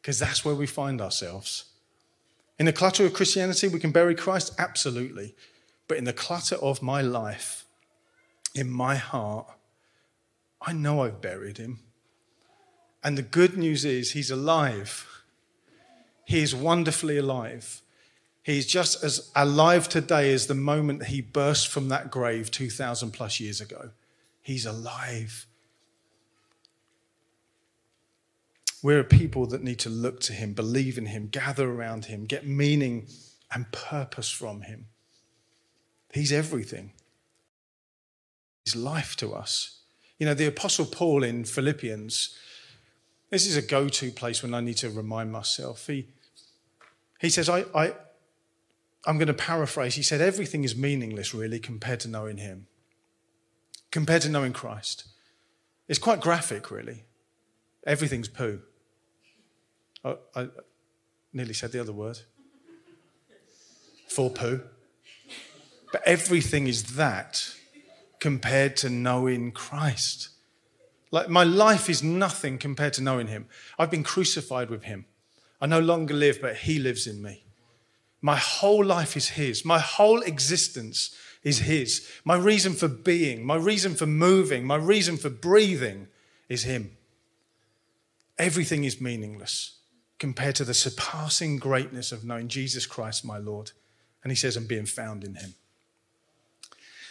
because 0.00 0.18
that's 0.18 0.44
where 0.44 0.54
we 0.54 0.66
find 0.66 1.00
ourselves. 1.00 1.64
In 2.58 2.66
the 2.66 2.72
clutter 2.72 3.06
of 3.06 3.12
Christianity, 3.12 3.68
we 3.68 3.78
can 3.78 3.92
bury 3.92 4.14
Christ? 4.14 4.54
Absolutely. 4.58 5.34
But 5.86 5.98
in 5.98 6.04
the 6.04 6.12
clutter 6.12 6.56
of 6.56 6.82
my 6.82 7.02
life, 7.02 7.64
in 8.54 8.70
my 8.70 8.96
heart, 8.96 9.46
I 10.60 10.72
know 10.72 11.02
I've 11.02 11.20
buried 11.20 11.58
him. 11.58 11.80
And 13.04 13.16
the 13.16 13.22
good 13.22 13.56
news 13.56 13.84
is, 13.84 14.12
he's 14.12 14.30
alive. 14.30 15.06
He 16.24 16.42
is 16.42 16.54
wonderfully 16.54 17.16
alive. 17.16 17.82
He's 18.42 18.66
just 18.66 19.04
as 19.04 19.30
alive 19.36 19.88
today 19.88 20.32
as 20.32 20.46
the 20.46 20.54
moment 20.54 21.06
he 21.06 21.20
burst 21.20 21.68
from 21.68 21.88
that 21.90 22.10
grave 22.10 22.50
2,000 22.50 23.12
plus 23.12 23.40
years 23.40 23.60
ago. 23.60 23.90
He's 24.42 24.66
alive. 24.66 25.46
We're 28.82 29.00
a 29.00 29.04
people 29.04 29.46
that 29.46 29.62
need 29.62 29.78
to 29.80 29.88
look 29.88 30.20
to 30.20 30.32
him, 30.32 30.52
believe 30.52 30.98
in 30.98 31.06
him, 31.06 31.28
gather 31.28 31.70
around 31.70 32.06
him, 32.06 32.24
get 32.24 32.46
meaning 32.46 33.06
and 33.52 33.70
purpose 33.72 34.30
from 34.30 34.62
him. 34.62 34.86
He's 36.12 36.32
everything. 36.32 36.92
He's 38.64 38.76
life 38.76 39.16
to 39.16 39.34
us. 39.34 39.80
You 40.18 40.26
know, 40.26 40.34
the 40.34 40.46
Apostle 40.46 40.86
Paul 40.86 41.22
in 41.22 41.44
Philippians, 41.44 42.36
this 43.30 43.46
is 43.46 43.56
a 43.56 43.62
go 43.62 43.88
to 43.88 44.10
place 44.10 44.42
when 44.42 44.54
I 44.54 44.60
need 44.60 44.76
to 44.78 44.90
remind 44.90 45.32
myself. 45.32 45.86
He, 45.86 46.08
he 47.20 47.30
says, 47.30 47.48
I, 47.48 47.64
I, 47.74 47.94
I'm 49.06 49.16
going 49.16 49.28
to 49.28 49.34
paraphrase. 49.34 49.94
He 49.94 50.02
said, 50.02 50.20
everything 50.20 50.64
is 50.64 50.76
meaningless, 50.76 51.34
really, 51.34 51.58
compared 51.58 52.00
to 52.00 52.08
knowing 52.08 52.36
him, 52.38 52.66
compared 53.90 54.22
to 54.22 54.28
knowing 54.28 54.52
Christ. 54.52 55.04
It's 55.88 55.98
quite 55.98 56.20
graphic, 56.20 56.70
really. 56.70 57.04
Everything's 57.88 58.28
poo. 58.28 58.60
I, 60.04 60.16
I 60.36 60.48
nearly 61.32 61.54
said 61.54 61.72
the 61.72 61.80
other 61.80 61.92
word. 61.92 62.18
For 64.08 64.28
poo. 64.28 64.60
But 65.90 66.02
everything 66.06 66.66
is 66.66 66.96
that 66.96 67.54
compared 68.20 68.76
to 68.78 68.90
knowing 68.90 69.52
Christ. 69.52 70.28
Like 71.10 71.30
my 71.30 71.44
life 71.44 71.88
is 71.88 72.02
nothing 72.02 72.58
compared 72.58 72.92
to 72.94 73.02
knowing 73.02 73.28
him. 73.28 73.46
I've 73.78 73.90
been 73.90 74.04
crucified 74.04 74.68
with 74.68 74.84
him. 74.84 75.06
I 75.58 75.66
no 75.66 75.80
longer 75.80 76.12
live, 76.12 76.42
but 76.42 76.56
he 76.56 76.78
lives 76.78 77.06
in 77.06 77.22
me. 77.22 77.44
My 78.20 78.36
whole 78.36 78.84
life 78.84 79.16
is 79.16 79.30
his. 79.30 79.64
My 79.64 79.78
whole 79.78 80.20
existence 80.20 81.16
is 81.42 81.60
his. 81.60 82.06
My 82.22 82.36
reason 82.36 82.74
for 82.74 82.88
being, 82.88 83.46
my 83.46 83.56
reason 83.56 83.94
for 83.94 84.06
moving, 84.06 84.66
my 84.66 84.76
reason 84.76 85.16
for 85.16 85.30
breathing 85.30 86.08
is 86.50 86.64
him. 86.64 86.97
Everything 88.38 88.84
is 88.84 89.00
meaningless 89.00 89.78
compared 90.18 90.54
to 90.56 90.64
the 90.64 90.74
surpassing 90.74 91.58
greatness 91.58 92.12
of 92.12 92.24
knowing 92.24 92.48
Jesus 92.48 92.86
Christ, 92.86 93.24
my 93.24 93.38
Lord. 93.38 93.72
And 94.22 94.32
he 94.32 94.36
says, 94.36 94.56
and 94.56 94.68
being 94.68 94.86
found 94.86 95.24
in 95.24 95.36
him. 95.36 95.54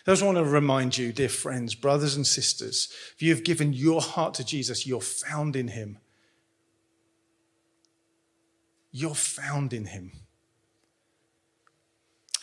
I 0.06 0.12
just 0.12 0.24
want 0.24 0.38
to 0.38 0.46
remind 0.46 0.98
you, 0.98 1.12
dear 1.12 1.28
friends, 1.28 1.76
brothers 1.76 2.16
and 2.16 2.26
sisters, 2.26 2.88
if 3.14 3.22
you 3.22 3.34
have 3.34 3.44
given 3.44 3.74
your 3.74 4.02
heart 4.02 4.34
to 4.36 4.46
Jesus, 4.46 4.88
you're 4.88 5.02
found 5.02 5.58
in 5.58 5.70
him. 5.70 5.98
You're 8.92 9.16
found 9.16 9.74
in 9.74 9.86
him. 9.86 10.14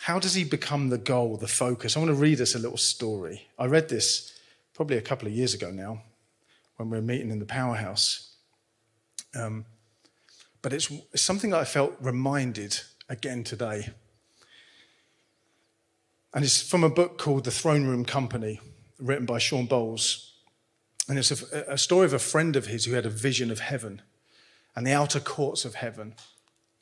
How 0.01 0.19
does 0.19 0.35
he 0.35 0.43
become 0.43 0.89
the 0.89 0.99
goal, 0.99 1.37
the 1.37 1.47
focus? 1.47 1.95
I 1.95 1.99
want 1.99 2.09
to 2.09 2.15
read 2.15 2.39
us 2.39 2.53
a 2.53 2.59
little 2.59 2.77
story. 2.77 3.47
I 3.57 3.65
read 3.65 3.89
this 3.89 4.39
probably 4.75 4.97
a 4.97 5.01
couple 5.01 5.27
of 5.27 5.33
years 5.33 5.55
ago 5.55 5.71
now 5.71 6.03
when 6.75 6.91
we 6.91 6.97
were 6.97 7.03
meeting 7.03 7.31
in 7.31 7.39
the 7.39 7.45
powerhouse. 7.45 8.34
Um, 9.35 9.65
but 10.61 10.73
it's, 10.73 10.91
it's 11.13 11.21
something 11.21 11.53
I 11.53 11.63
felt 11.63 11.95
reminded 11.99 12.79
again 13.09 13.43
today. 13.43 13.89
And 16.33 16.43
it's 16.43 16.61
from 16.61 16.83
a 16.83 16.89
book 16.89 17.17
called 17.17 17.43
The 17.43 17.51
Throne 17.51 17.85
Room 17.85 18.03
Company, 18.03 18.59
written 18.99 19.25
by 19.25 19.37
Shawn 19.37 19.67
Bolz. 19.67 20.31
And 21.07 21.19
it's 21.19 21.31
a, 21.31 21.73
a 21.73 21.77
story 21.77 22.05
of 22.05 22.13
a 22.13 22.19
friend 22.19 22.55
of 22.55 22.67
his 22.67 22.85
who 22.85 22.93
had 22.93 23.05
a 23.05 23.11
vision 23.11 23.51
of 23.51 23.59
heaven 23.59 24.01
and 24.75 24.85
the 24.85 24.91
outer 24.91 25.19
courts 25.19 25.65
of 25.65 25.75
heaven 25.75 26.15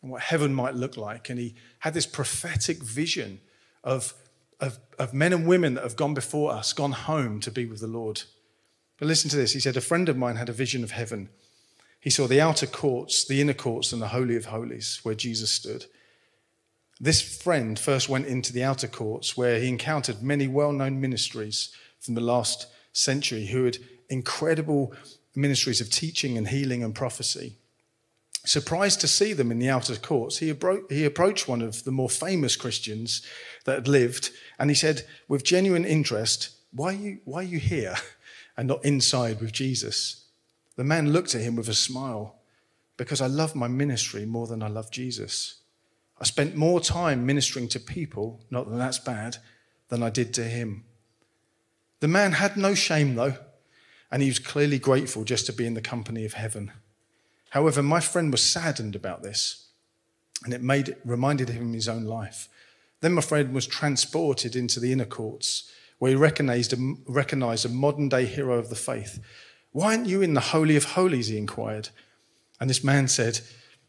and 0.02 0.12
what 0.12 0.22
heaven 0.22 0.54
might 0.54 0.76
look 0.76 0.98
like. 0.98 1.30
And 1.30 1.40
he 1.40 1.56
had 1.80 1.94
this 1.94 2.06
prophetic 2.06 2.82
vision 2.82 3.42
of, 3.84 4.14
of, 4.60 4.80
of, 4.98 5.14
men 5.14 5.34
and 5.34 5.48
women 5.48 5.76
that 5.76 5.84
have 5.84 5.96
gone 5.96 6.14
before 6.14 6.52
us, 6.54 6.74
gone 6.74 6.94
home 6.94 7.40
to 7.42 7.52
be 7.52 7.66
with 7.66 7.82
the 7.82 7.88
Lord. 7.88 8.24
But 8.98 9.08
listen 9.08 9.30
to 9.30 9.36
this. 9.36 9.54
He 9.54 9.60
said, 9.60 9.78
A 9.78 9.82
friend 9.82 10.08
of 10.10 10.18
mine 10.18 10.38
had 10.38 10.50
a 10.50 10.54
vision 10.54 10.84
of 10.84 10.92
heaven 10.92 11.30
he 12.04 12.10
saw 12.10 12.28
the 12.28 12.42
outer 12.42 12.68
courts, 12.68 13.24
the 13.24 13.40
inner 13.40 13.54
courts, 13.54 13.94
and 13.94 14.02
the 14.02 14.10
Holy 14.10 14.36
of 14.36 14.46
Holies 14.46 15.00
where 15.04 15.16
Jesus 15.16 15.52
stood. 15.52 15.86
This 17.00 17.22
friend 17.22 17.80
first 17.80 18.10
went 18.10 18.28
into 18.28 18.52
the 18.52 18.64
outer 18.64 18.90
courts 18.90 19.38
where 19.38 19.58
he 19.58 19.70
encountered 19.70 20.22
many 20.22 20.46
well 20.46 20.74
known 20.74 21.00
ministries 21.00 21.74
from 22.02 22.16
the 22.16 22.22
last 22.22 22.68
century 22.92 23.46
who 23.46 23.64
had 23.64 23.78
incredible 24.10 24.94
ministries 25.34 25.80
of 25.80 25.90
teaching 25.90 26.38
and 26.38 26.50
healing 26.50 26.84
and 26.84 26.94
prophecy. 26.94 27.54
Surprised 28.44 29.00
to 29.00 29.08
see 29.08 29.32
them 29.32 29.50
in 29.50 29.60
the 29.60 29.70
outer 29.70 29.96
courts, 29.96 30.40
he, 30.40 30.50
abro- 30.50 30.86
he 30.90 31.06
approached 31.06 31.48
one 31.48 31.62
of 31.62 31.86
the 31.86 31.92
more 31.92 32.10
famous 32.10 32.58
Christians 32.58 33.26
that 33.64 33.76
had 33.76 33.88
lived 33.88 34.30
and 34.60 34.70
he 34.70 34.76
said, 34.76 35.04
with 35.30 35.46
genuine 35.46 35.86
interest, 35.86 36.50
Why 36.74 36.90
are 36.90 36.98
you, 36.98 37.20
why 37.24 37.40
are 37.40 37.44
you 37.44 37.60
here 37.60 37.96
and 38.58 38.68
not 38.68 38.84
inside 38.84 39.40
with 39.40 39.54
Jesus? 39.54 40.23
The 40.76 40.84
man 40.84 41.14
looked 41.14 41.36
at 41.36 41.42
him 41.42 41.56
with 41.56 41.70
a 41.70 41.74
smile 41.74 42.40
because 42.98 43.22
I 43.22 43.28
love 43.28 43.56
my 43.56 43.68
ministry 43.68 44.26
more 44.26 44.48
than 44.48 44.64
I 44.64 44.68
love 44.68 44.92
Jesus. 44.92 45.62
I 46.20 46.26
spent 46.26 46.56
more 46.56 46.80
time 46.80 47.26
ministering 47.26 47.68
to 47.70 47.80
people, 47.80 48.42
not 48.50 48.70
that 48.70 48.78
that's 48.78 49.00
bad, 49.00 49.38
than 49.90 50.04
I 50.04 50.10
did 50.10 50.34
to 50.36 50.44
him. 50.44 50.86
The 52.00 52.08
man 52.08 52.34
had 52.34 52.58
no 52.58 52.74
shame, 52.76 53.16
though, 53.16 53.36
and 54.12 54.22
he 54.22 54.30
was 54.30 54.40
clearly 54.40 54.80
grateful 54.80 55.24
just 55.24 55.46
to 55.48 55.54
be 55.54 55.66
in 55.66 55.74
the 55.74 55.82
company 55.82 56.26
of 56.26 56.34
heaven. 56.34 56.72
However, 57.52 57.84
my 57.84 58.00
friend 58.00 58.32
was 58.32 58.48
saddened 58.48 58.96
about 58.96 59.24
this, 59.24 59.68
and 60.44 60.54
it 60.54 60.62
made, 60.62 60.96
reminded 61.06 61.50
him 61.50 61.70
of 61.70 61.74
his 61.74 61.88
own 61.88 62.04
life. 62.04 62.50
Then 63.02 63.14
my 63.14 63.22
friend 63.22 63.54
was 63.54 63.68
transported 63.68 64.56
into 64.56 64.80
the 64.80 64.92
inner 64.92 65.06
courts, 65.06 65.72
where 66.00 66.12
he 66.12 66.16
recognized 66.16 66.74
a, 66.74 66.96
recognized 67.08 67.66
a 67.66 67.70
modern 67.70 68.10
day 68.10 68.26
hero 68.26 68.58
of 68.58 68.70
the 68.70 68.76
faith. 68.76 69.20
Why 69.74 69.96
aren't 69.96 70.08
you 70.08 70.22
in 70.22 70.34
the 70.34 70.40
Holy 70.40 70.76
of 70.76 70.86
Holies? 70.86 71.28
he 71.28 71.38
inquired. 71.38 71.90
And 72.60 72.70
this 72.70 72.84
man 72.84 73.08
said, 73.08 73.42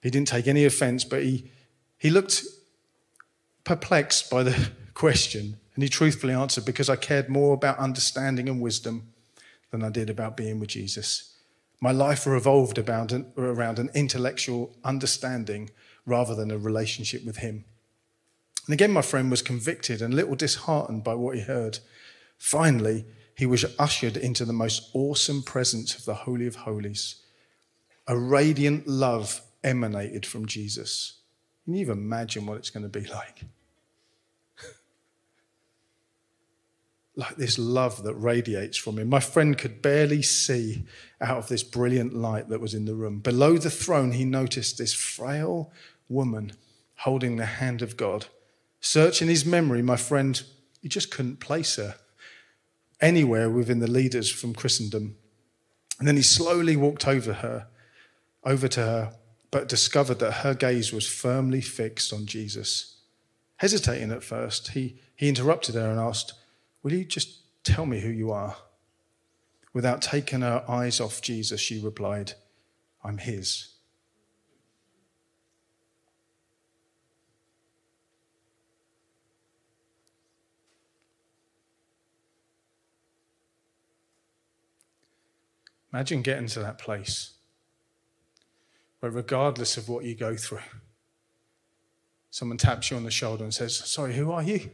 he 0.02 0.10
didn't 0.10 0.28
take 0.28 0.46
any 0.46 0.64
offense, 0.64 1.04
but 1.04 1.22
he, 1.22 1.50
he 1.96 2.10
looked 2.10 2.42
perplexed 3.64 4.28
by 4.28 4.42
the 4.42 4.70
question. 4.94 5.56
And 5.74 5.82
he 5.82 5.88
truthfully 5.88 6.34
answered, 6.34 6.64
Because 6.64 6.90
I 6.90 6.96
cared 6.96 7.28
more 7.28 7.54
about 7.54 7.78
understanding 7.78 8.48
and 8.48 8.60
wisdom 8.60 9.12
than 9.70 9.82
I 9.82 9.88
did 9.88 10.10
about 10.10 10.36
being 10.36 10.60
with 10.60 10.68
Jesus. 10.68 11.34
My 11.80 11.90
life 11.90 12.26
revolved 12.26 12.78
about 12.78 13.12
an, 13.12 13.32
around 13.36 13.78
an 13.78 13.90
intellectual 13.94 14.74
understanding 14.84 15.70
rather 16.06 16.34
than 16.34 16.50
a 16.50 16.58
relationship 16.58 17.24
with 17.24 17.38
him. 17.38 17.64
And 18.66 18.74
again, 18.74 18.92
my 18.92 19.02
friend 19.02 19.30
was 19.30 19.42
convicted 19.42 20.00
and 20.00 20.14
a 20.14 20.16
little 20.16 20.36
disheartened 20.36 21.02
by 21.02 21.14
what 21.14 21.34
he 21.34 21.42
heard. 21.42 21.78
Finally, 22.38 23.04
he 23.36 23.46
was 23.46 23.64
ushered 23.78 24.16
into 24.16 24.44
the 24.44 24.52
most 24.52 24.90
awesome 24.94 25.42
presence 25.42 25.96
of 25.96 26.04
the 26.04 26.14
Holy 26.14 26.46
of 26.46 26.56
Holies. 26.56 27.16
A 28.06 28.16
radiant 28.16 28.86
love 28.86 29.40
emanated 29.64 30.24
from 30.24 30.46
Jesus. 30.46 31.20
Can 31.64 31.74
you 31.74 31.80
even 31.80 31.98
imagine 31.98 32.46
what 32.46 32.58
it's 32.58 32.70
going 32.70 32.84
to 32.84 32.88
be 32.88 33.06
like? 33.06 33.40
like 37.16 37.34
this 37.36 37.58
love 37.58 38.04
that 38.04 38.14
radiates 38.14 38.76
from 38.76 38.98
him. 38.98 39.08
My 39.08 39.20
friend 39.20 39.58
could 39.58 39.82
barely 39.82 40.22
see 40.22 40.84
out 41.20 41.38
of 41.38 41.48
this 41.48 41.64
brilliant 41.64 42.14
light 42.14 42.48
that 42.50 42.60
was 42.60 42.74
in 42.74 42.84
the 42.84 42.94
room. 42.94 43.18
Below 43.18 43.58
the 43.58 43.70
throne, 43.70 44.12
he 44.12 44.24
noticed 44.24 44.78
this 44.78 44.94
frail 44.94 45.72
woman 46.08 46.52
holding 46.98 47.36
the 47.36 47.46
hand 47.46 47.82
of 47.82 47.96
God. 47.96 48.26
Searching 48.80 49.28
his 49.28 49.44
memory, 49.44 49.82
my 49.82 49.96
friend, 49.96 50.40
he 50.82 50.88
just 50.88 51.10
couldn't 51.10 51.40
place 51.40 51.76
her 51.76 51.96
anywhere 53.00 53.50
within 53.50 53.80
the 53.80 53.90
leaders 53.90 54.30
from 54.30 54.54
Christendom. 54.54 55.16
And 55.98 56.08
then 56.08 56.16
he 56.16 56.22
slowly 56.22 56.76
walked 56.76 57.06
over 57.06 57.34
her, 57.34 57.66
over 58.44 58.68
to 58.68 58.80
her, 58.80 59.14
but 59.50 59.68
discovered 59.68 60.18
that 60.18 60.32
her 60.32 60.54
gaze 60.54 60.92
was 60.92 61.06
firmly 61.06 61.60
fixed 61.60 62.12
on 62.12 62.26
Jesus. 62.26 62.96
Hesitating 63.58 64.10
at 64.10 64.24
first, 64.24 64.68
he, 64.72 64.96
he 65.14 65.28
interrupted 65.28 65.76
her 65.76 65.90
and 65.90 66.00
asked, 66.00 66.32
Will 66.82 66.92
you 66.92 67.04
just 67.04 67.40
tell 67.62 67.86
me 67.86 68.00
who 68.00 68.10
you 68.10 68.32
are? 68.32 68.56
Without 69.72 70.02
taking 70.02 70.40
her 70.40 70.64
eyes 70.68 71.00
off 71.00 71.22
Jesus, 71.22 71.60
she 71.60 71.80
replied, 71.80 72.34
I'm 73.02 73.18
his. 73.18 73.73
Imagine 85.94 86.22
getting 86.22 86.48
to 86.48 86.58
that 86.58 86.78
place 86.78 87.34
where, 88.98 89.12
regardless 89.12 89.76
of 89.76 89.88
what 89.88 90.04
you 90.04 90.16
go 90.16 90.34
through, 90.34 90.58
someone 92.32 92.58
taps 92.58 92.90
you 92.90 92.96
on 92.96 93.04
the 93.04 93.12
shoulder 93.12 93.44
and 93.44 93.54
says, 93.54 93.76
Sorry, 93.76 94.14
who 94.14 94.32
are 94.32 94.42
you? 94.42 94.72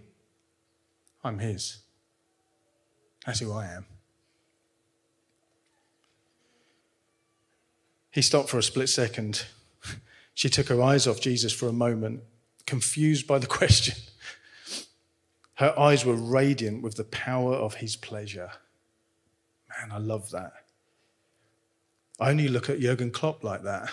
I'm 1.22 1.38
his. 1.38 1.80
That's 3.26 3.40
who 3.40 3.52
I 3.52 3.66
am. 3.66 3.84
He 8.10 8.22
stopped 8.22 8.48
for 8.48 8.56
a 8.56 8.62
split 8.62 8.88
second. 8.88 9.44
She 10.32 10.48
took 10.48 10.68
her 10.68 10.80
eyes 10.80 11.06
off 11.06 11.20
Jesus 11.20 11.52
for 11.52 11.68
a 11.68 11.72
moment, 11.72 12.22
confused 12.64 13.26
by 13.26 13.38
the 13.38 13.46
question. 13.58 13.96
Her 15.56 15.78
eyes 15.78 16.06
were 16.06 16.14
radiant 16.14 16.82
with 16.82 16.96
the 16.96 17.04
power 17.04 17.52
of 17.52 17.74
his 17.74 17.94
pleasure. 17.94 18.52
Man, 19.68 19.92
I 19.92 19.98
love 19.98 20.30
that. 20.30 20.59
I 22.20 22.30
only 22.30 22.48
look 22.48 22.68
at 22.68 22.80
Jurgen 22.80 23.10
Klopp 23.10 23.42
like 23.42 23.62
that. 23.62 23.90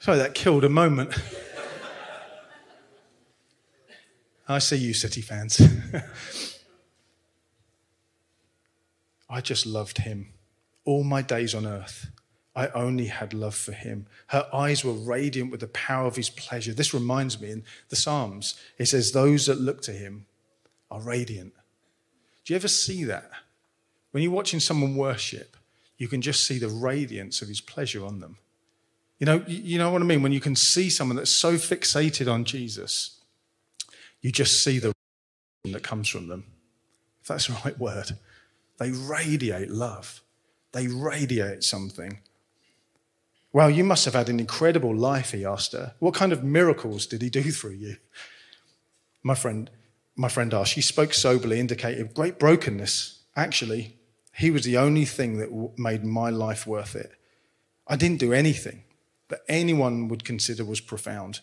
Sorry, 0.00 0.18
that 0.18 0.34
killed 0.34 0.64
a 0.64 0.68
moment. 0.68 1.14
I 4.48 4.58
see 4.58 4.78
you, 4.78 4.94
City 4.94 5.20
fans. 5.20 5.62
I 9.30 9.40
just 9.40 9.64
loved 9.64 9.98
him. 9.98 10.32
All 10.84 11.04
my 11.04 11.22
days 11.22 11.54
on 11.54 11.64
earth, 11.64 12.10
I 12.56 12.66
only 12.68 13.06
had 13.06 13.32
love 13.32 13.54
for 13.54 13.70
him. 13.70 14.06
Her 14.26 14.48
eyes 14.52 14.84
were 14.84 14.92
radiant 14.92 15.52
with 15.52 15.60
the 15.60 15.68
power 15.68 16.06
of 16.06 16.16
his 16.16 16.28
pleasure. 16.28 16.74
This 16.74 16.92
reminds 16.92 17.40
me 17.40 17.52
in 17.52 17.64
the 17.88 17.96
Psalms, 17.96 18.56
it 18.78 18.86
says, 18.86 19.12
Those 19.12 19.46
that 19.46 19.60
look 19.60 19.82
to 19.82 19.92
him 19.92 20.26
are 20.90 21.00
radiant. 21.00 21.52
Do 22.44 22.52
you 22.52 22.56
ever 22.56 22.66
see 22.68 23.04
that? 23.04 23.30
When 24.12 24.22
you're 24.22 24.32
watching 24.32 24.60
someone 24.60 24.96
worship, 24.96 25.56
you 25.98 26.08
can 26.08 26.22
just 26.22 26.46
see 26.46 26.58
the 26.58 26.68
radiance 26.68 27.42
of 27.42 27.48
his 27.48 27.60
pleasure 27.60 28.04
on 28.04 28.20
them. 28.20 28.38
You 29.18 29.26
know, 29.26 29.44
you 29.46 29.78
know 29.78 29.90
what 29.90 30.02
I 30.02 30.04
mean? 30.04 30.22
When 30.22 30.32
you 30.32 30.40
can 30.40 30.56
see 30.56 30.90
someone 30.90 31.16
that's 31.16 31.30
so 31.30 31.54
fixated 31.54 32.32
on 32.32 32.44
Jesus, 32.44 33.20
you 34.20 34.32
just 34.32 34.62
see 34.64 34.78
the 34.78 34.92
that 35.64 35.82
comes 35.82 36.08
from 36.08 36.28
them. 36.28 36.44
If 37.20 37.28
that's 37.28 37.46
the 37.46 37.56
right 37.64 37.78
word. 37.78 38.12
They 38.78 38.90
radiate 38.90 39.70
love, 39.70 40.22
they 40.72 40.88
radiate 40.88 41.62
something. 41.62 42.18
Well, 43.52 43.70
you 43.70 43.84
must 43.84 44.06
have 44.06 44.14
had 44.14 44.28
an 44.28 44.40
incredible 44.40 44.96
life, 44.96 45.32
he 45.32 45.44
asked 45.44 45.72
her. 45.72 45.94
What 45.98 46.14
kind 46.14 46.32
of 46.32 46.42
miracles 46.42 47.06
did 47.06 47.20
he 47.20 47.28
do 47.28 47.42
through 47.52 47.72
you? 47.72 47.96
My 49.22 49.34
friend, 49.34 49.70
my 50.16 50.28
friend 50.28 50.52
asked. 50.54 50.72
She 50.72 50.80
spoke 50.80 51.12
soberly, 51.12 51.60
indicated 51.60 52.14
great 52.14 52.38
brokenness. 52.38 53.20
Actually, 53.36 53.96
he 54.32 54.50
was 54.50 54.64
the 54.64 54.76
only 54.76 55.04
thing 55.04 55.38
that 55.38 55.78
made 55.78 56.04
my 56.04 56.30
life 56.30 56.66
worth 56.66 56.94
it. 56.94 57.12
I 57.86 57.96
didn't 57.96 58.20
do 58.20 58.32
anything 58.32 58.84
that 59.28 59.42
anyone 59.48 60.08
would 60.08 60.24
consider 60.24 60.64
was 60.64 60.80
profound. 60.80 61.40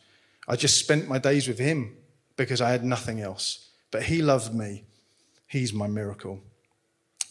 I 0.48 0.56
just 0.56 0.80
spent 0.80 1.08
my 1.08 1.20
days 1.20 1.48
with 1.48 1.60
him, 1.60 1.98
because 2.40 2.62
I 2.62 2.72
had 2.72 2.86
nothing 2.86 3.20
else. 3.20 3.68
But 3.92 4.04
he 4.04 4.22
loved 4.22 4.56
me. 4.56 4.86
He's 5.46 5.74
my 5.74 5.88
miracle. 5.88 6.40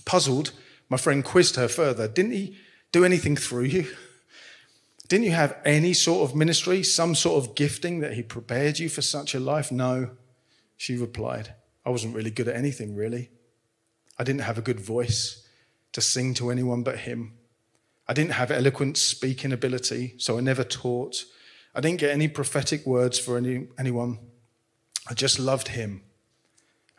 Puzzled, 0.04 0.52
my 0.90 0.98
friend 0.98 1.24
quizzed 1.24 1.56
her 1.56 1.66
further. 1.66 2.06
Didn't 2.06 2.32
he 2.32 2.58
do 2.92 3.06
anything 3.06 3.34
through 3.34 3.64
you? 3.64 3.86
Didn't 5.08 5.24
you 5.24 5.32
have 5.32 5.56
any 5.64 5.94
sort 5.94 6.28
of 6.28 6.36
ministry, 6.36 6.82
some 6.82 7.14
sort 7.14 7.42
of 7.42 7.54
gifting 7.54 8.00
that 8.00 8.12
he 8.12 8.22
prepared 8.22 8.78
you 8.78 8.90
for 8.90 9.00
such 9.00 9.34
a 9.34 9.40
life? 9.40 9.72
No, 9.72 10.10
she 10.76 10.98
replied. 10.98 11.54
I 11.86 11.90
wasn't 11.90 12.14
really 12.14 12.30
good 12.30 12.48
at 12.48 12.56
anything, 12.56 12.94
really. 12.94 13.30
I 14.18 14.24
didn't 14.24 14.42
have 14.42 14.58
a 14.58 14.62
good 14.62 14.78
voice 14.78 15.47
to 15.92 16.00
sing 16.00 16.34
to 16.34 16.50
anyone 16.50 16.82
but 16.82 16.98
him. 16.98 17.34
I 18.06 18.14
didn't 18.14 18.32
have 18.32 18.50
eloquent 18.50 18.96
speaking 18.96 19.52
ability, 19.52 20.14
so 20.18 20.38
I 20.38 20.40
never 20.40 20.64
taught. 20.64 21.24
I 21.74 21.80
didn't 21.80 22.00
get 22.00 22.10
any 22.10 22.28
prophetic 22.28 22.86
words 22.86 23.18
for 23.18 23.36
any, 23.36 23.68
anyone. 23.78 24.18
I 25.08 25.14
just 25.14 25.38
loved 25.38 25.68
him 25.68 26.02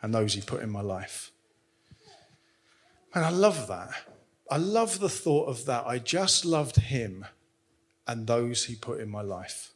and 0.02 0.14
those 0.14 0.34
he 0.34 0.40
put 0.40 0.62
in 0.62 0.70
my 0.70 0.80
life. 0.80 1.30
And 3.14 3.24
I 3.24 3.30
love 3.30 3.66
that. 3.68 3.90
I 4.50 4.56
love 4.56 5.00
the 5.00 5.08
thought 5.08 5.48
of 5.48 5.64
that. 5.66 5.86
I 5.86 5.98
just 5.98 6.44
loved 6.44 6.76
him 6.76 7.26
and 8.06 8.26
those 8.26 8.64
he 8.64 8.74
put 8.74 9.00
in 9.00 9.08
my 9.08 9.22
life. 9.22 9.72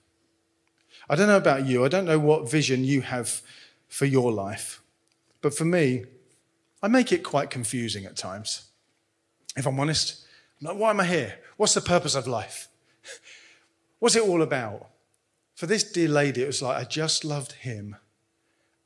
I 1.09 1.17
don't 1.17 1.29
know 1.29 1.37
about 1.37 1.67
you. 1.67 1.85
I 1.85 1.89
don't 1.89 2.07
know 2.07 2.19
what 2.19 2.51
vision 2.51 2.85
you 2.85 3.03
have 3.03 3.43
for 3.89 4.07
your 4.07 4.33
life. 4.33 4.83
But 5.43 5.55
for 5.55 5.65
me, 5.65 6.05
I 6.83 6.89
make 6.89 7.13
it 7.13 7.23
quite 7.23 7.51
confusing 7.51 8.05
at 8.05 8.17
times. 8.17 8.65
If 9.57 9.67
I'm 9.67 9.79
honest, 9.79 10.27
I'm 10.61 10.69
like, 10.69 10.77
why 10.79 10.91
am 10.91 11.01
I 11.01 11.07
here? 11.07 11.39
What's 11.57 11.75
the 11.75 11.81
purpose 11.81 12.15
of 12.15 12.27
life? 12.27 12.69
What's 13.99 14.17
it 14.17 14.23
all 14.23 14.43
about? 14.43 14.89
For 15.55 15.67
this 15.67 15.85
dear 15.85 16.09
lady, 16.09 16.43
it 16.43 16.47
was 16.47 16.63
like, 16.63 16.77
I 16.77 16.85
just 16.85 17.25
loved 17.25 17.53
him 17.53 17.97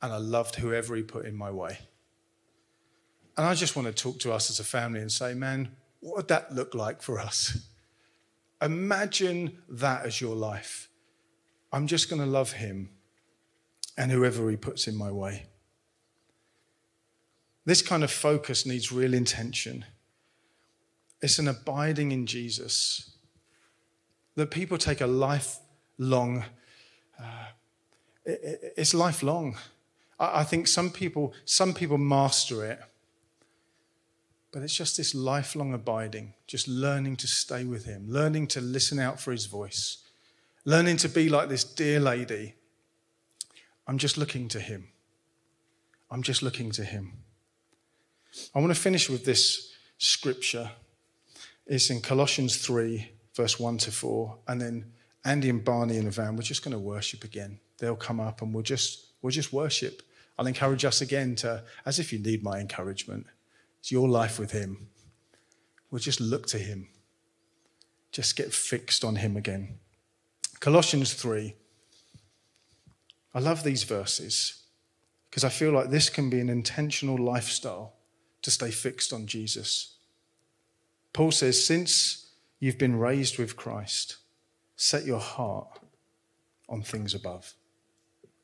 and 0.01 0.13
I 0.13 0.17
loved 0.17 0.55
whoever 0.55 0.95
he 0.95 1.03
put 1.03 1.25
in 1.25 1.35
my 1.35 1.51
way. 1.51 1.79
And 3.37 3.47
I 3.47 3.55
just 3.55 3.75
want 3.75 3.87
to 3.87 3.93
talk 3.93 4.19
to 4.19 4.33
us 4.33 4.49
as 4.49 4.59
a 4.59 4.63
family 4.63 4.99
and 4.99 5.11
say, 5.11 5.33
man, 5.33 5.71
what 6.01 6.17
would 6.17 6.27
that 6.27 6.53
look 6.53 6.75
like 6.75 7.01
for 7.01 7.19
us? 7.19 7.57
Imagine 8.61 9.57
that 9.69 10.05
as 10.05 10.19
your 10.19 10.35
life. 10.35 10.89
I'm 11.71 11.87
just 11.87 12.09
going 12.09 12.21
to 12.21 12.27
love 12.27 12.53
him 12.53 12.89
and 13.97 14.11
whoever 14.11 14.49
he 14.49 14.57
puts 14.57 14.87
in 14.87 14.95
my 14.95 15.11
way. 15.11 15.47
This 17.65 17.81
kind 17.81 18.03
of 18.03 18.11
focus 18.11 18.65
needs 18.65 18.91
real 18.91 19.13
intention. 19.13 19.85
It's 21.21 21.39
an 21.39 21.47
abiding 21.47 22.11
in 22.11 22.25
Jesus. 22.25 23.11
That 24.35 24.51
people 24.51 24.77
take 24.77 25.01
a 25.01 25.07
lifelong, 25.07 26.45
uh, 27.19 27.45
it's 28.25 28.93
lifelong. 28.93 29.57
I 30.19 30.43
think 30.43 30.67
some 30.67 30.89
people, 30.89 31.33
some 31.45 31.73
people 31.73 31.97
master 31.97 32.65
it, 32.65 32.79
but 34.51 34.63
it's 34.63 34.75
just 34.75 34.97
this 34.97 35.13
lifelong 35.13 35.73
abiding, 35.73 36.33
just 36.47 36.67
learning 36.67 37.17
to 37.17 37.27
stay 37.27 37.63
with 37.63 37.85
Him, 37.85 38.05
learning 38.07 38.47
to 38.47 38.61
listen 38.61 38.99
out 38.99 39.19
for 39.19 39.31
His 39.31 39.45
voice, 39.45 39.97
learning 40.65 40.97
to 40.97 41.09
be 41.09 41.29
like 41.29 41.49
this 41.49 41.63
dear 41.63 41.99
lady. 41.99 42.55
I'm 43.87 43.97
just 43.97 44.17
looking 44.17 44.47
to 44.49 44.59
Him. 44.59 44.89
I'm 46.11 46.23
just 46.23 46.41
looking 46.41 46.71
to 46.71 46.83
Him. 46.83 47.13
I 48.53 48.59
want 48.59 48.73
to 48.73 48.79
finish 48.79 49.09
with 49.09 49.25
this 49.25 49.71
scripture. 49.97 50.71
It's 51.69 51.91
in 51.91 52.01
Colossians 52.01 52.57
3, 52.57 53.11
verse 53.35 53.59
1 53.59 53.77
to 53.77 53.91
4. 53.91 54.39
And 54.47 54.59
then 54.59 54.91
Andy 55.23 55.51
and 55.51 55.63
Barney 55.63 55.99
the 55.99 56.09
van, 56.09 56.35
we're 56.35 56.41
just 56.41 56.63
going 56.63 56.71
to 56.71 56.79
worship 56.79 57.23
again. 57.23 57.59
They'll 57.77 57.95
come 57.95 58.19
up 58.19 58.41
and 58.41 58.51
we'll 58.51 58.63
just, 58.63 59.05
we'll 59.21 59.29
just 59.29 59.53
worship. 59.53 60.01
I'll 60.39 60.47
encourage 60.47 60.83
us 60.83 60.99
again 60.99 61.35
to, 61.37 61.63
as 61.85 61.99
if 61.99 62.11
you 62.11 62.17
need 62.17 62.43
my 62.43 62.59
encouragement, 62.59 63.27
it's 63.79 63.91
your 63.91 64.09
life 64.09 64.39
with 64.39 64.49
Him. 64.51 64.87
We'll 65.91 65.99
just 65.99 66.19
look 66.19 66.47
to 66.47 66.57
Him. 66.57 66.87
Just 68.11 68.35
get 68.35 68.51
fixed 68.51 69.05
on 69.05 69.17
Him 69.17 69.37
again. 69.37 69.77
Colossians 70.59 71.13
3. 71.13 71.53
I 73.35 73.39
love 73.39 73.63
these 73.63 73.83
verses 73.83 74.63
because 75.29 75.43
I 75.43 75.49
feel 75.49 75.71
like 75.71 75.91
this 75.91 76.09
can 76.09 76.31
be 76.31 76.39
an 76.39 76.49
intentional 76.49 77.23
lifestyle 77.23 77.93
to 78.41 78.49
stay 78.49 78.71
fixed 78.71 79.13
on 79.13 79.27
Jesus. 79.27 79.98
Paul 81.13 81.31
says, 81.31 81.63
Since 81.63 82.31
you've 82.59 82.77
been 82.77 82.97
raised 82.97 83.37
with 83.37 83.55
Christ, 83.55 84.17
set 84.75 85.05
your 85.05 85.19
heart 85.19 85.79
on 86.67 86.81
things 86.81 87.13
above, 87.13 87.53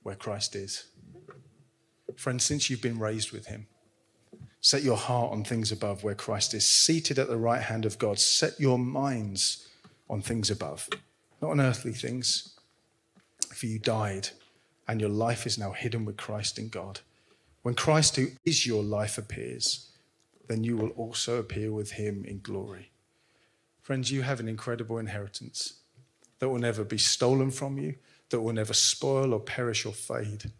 where 0.03 0.15
Christ 0.15 0.55
is. 0.55 0.87
Friends, 2.15 2.43
since 2.43 2.69
you've 2.69 2.81
been 2.81 2.99
raised 2.99 3.31
with 3.31 3.47
him, 3.47 3.67
set 4.61 4.83
your 4.83 4.97
heart 4.97 5.31
on 5.31 5.43
things 5.43 5.71
above, 5.71 6.03
where 6.03 6.15
Christ 6.15 6.53
is 6.53 6.67
seated 6.67 7.19
at 7.19 7.27
the 7.27 7.37
right 7.37 7.61
hand 7.61 7.85
of 7.85 7.99
God. 7.99 8.19
Set 8.19 8.59
your 8.59 8.79
minds 8.79 9.67
on 10.09 10.21
things 10.21 10.49
above, 10.49 10.89
not 11.41 11.51
on 11.51 11.61
earthly 11.61 11.93
things. 11.93 12.57
For 13.53 13.67
you 13.67 13.79
died, 13.79 14.29
and 14.87 14.99
your 14.99 15.09
life 15.09 15.45
is 15.45 15.57
now 15.57 15.71
hidden 15.71 16.05
with 16.05 16.17
Christ 16.17 16.57
in 16.57 16.69
God. 16.69 17.01
When 17.61 17.73
Christ, 17.73 18.15
who 18.15 18.27
is 18.45 18.67
your 18.67 18.83
life, 18.83 19.17
appears, 19.17 19.91
then 20.47 20.63
you 20.63 20.77
will 20.77 20.89
also 20.89 21.37
appear 21.37 21.71
with 21.71 21.91
him 21.91 22.23
in 22.25 22.39
glory. 22.39 22.91
Friends, 23.81 24.11
you 24.11 24.23
have 24.23 24.39
an 24.39 24.47
incredible 24.47 24.97
inheritance 24.97 25.81
that 26.39 26.49
will 26.49 26.59
never 26.59 26.83
be 26.83 26.97
stolen 26.97 27.51
from 27.51 27.77
you, 27.77 27.95
that 28.29 28.41
will 28.41 28.53
never 28.53 28.73
spoil 28.73 29.33
or 29.33 29.39
perish 29.39 29.85
or 29.85 29.93
fade. 29.93 30.51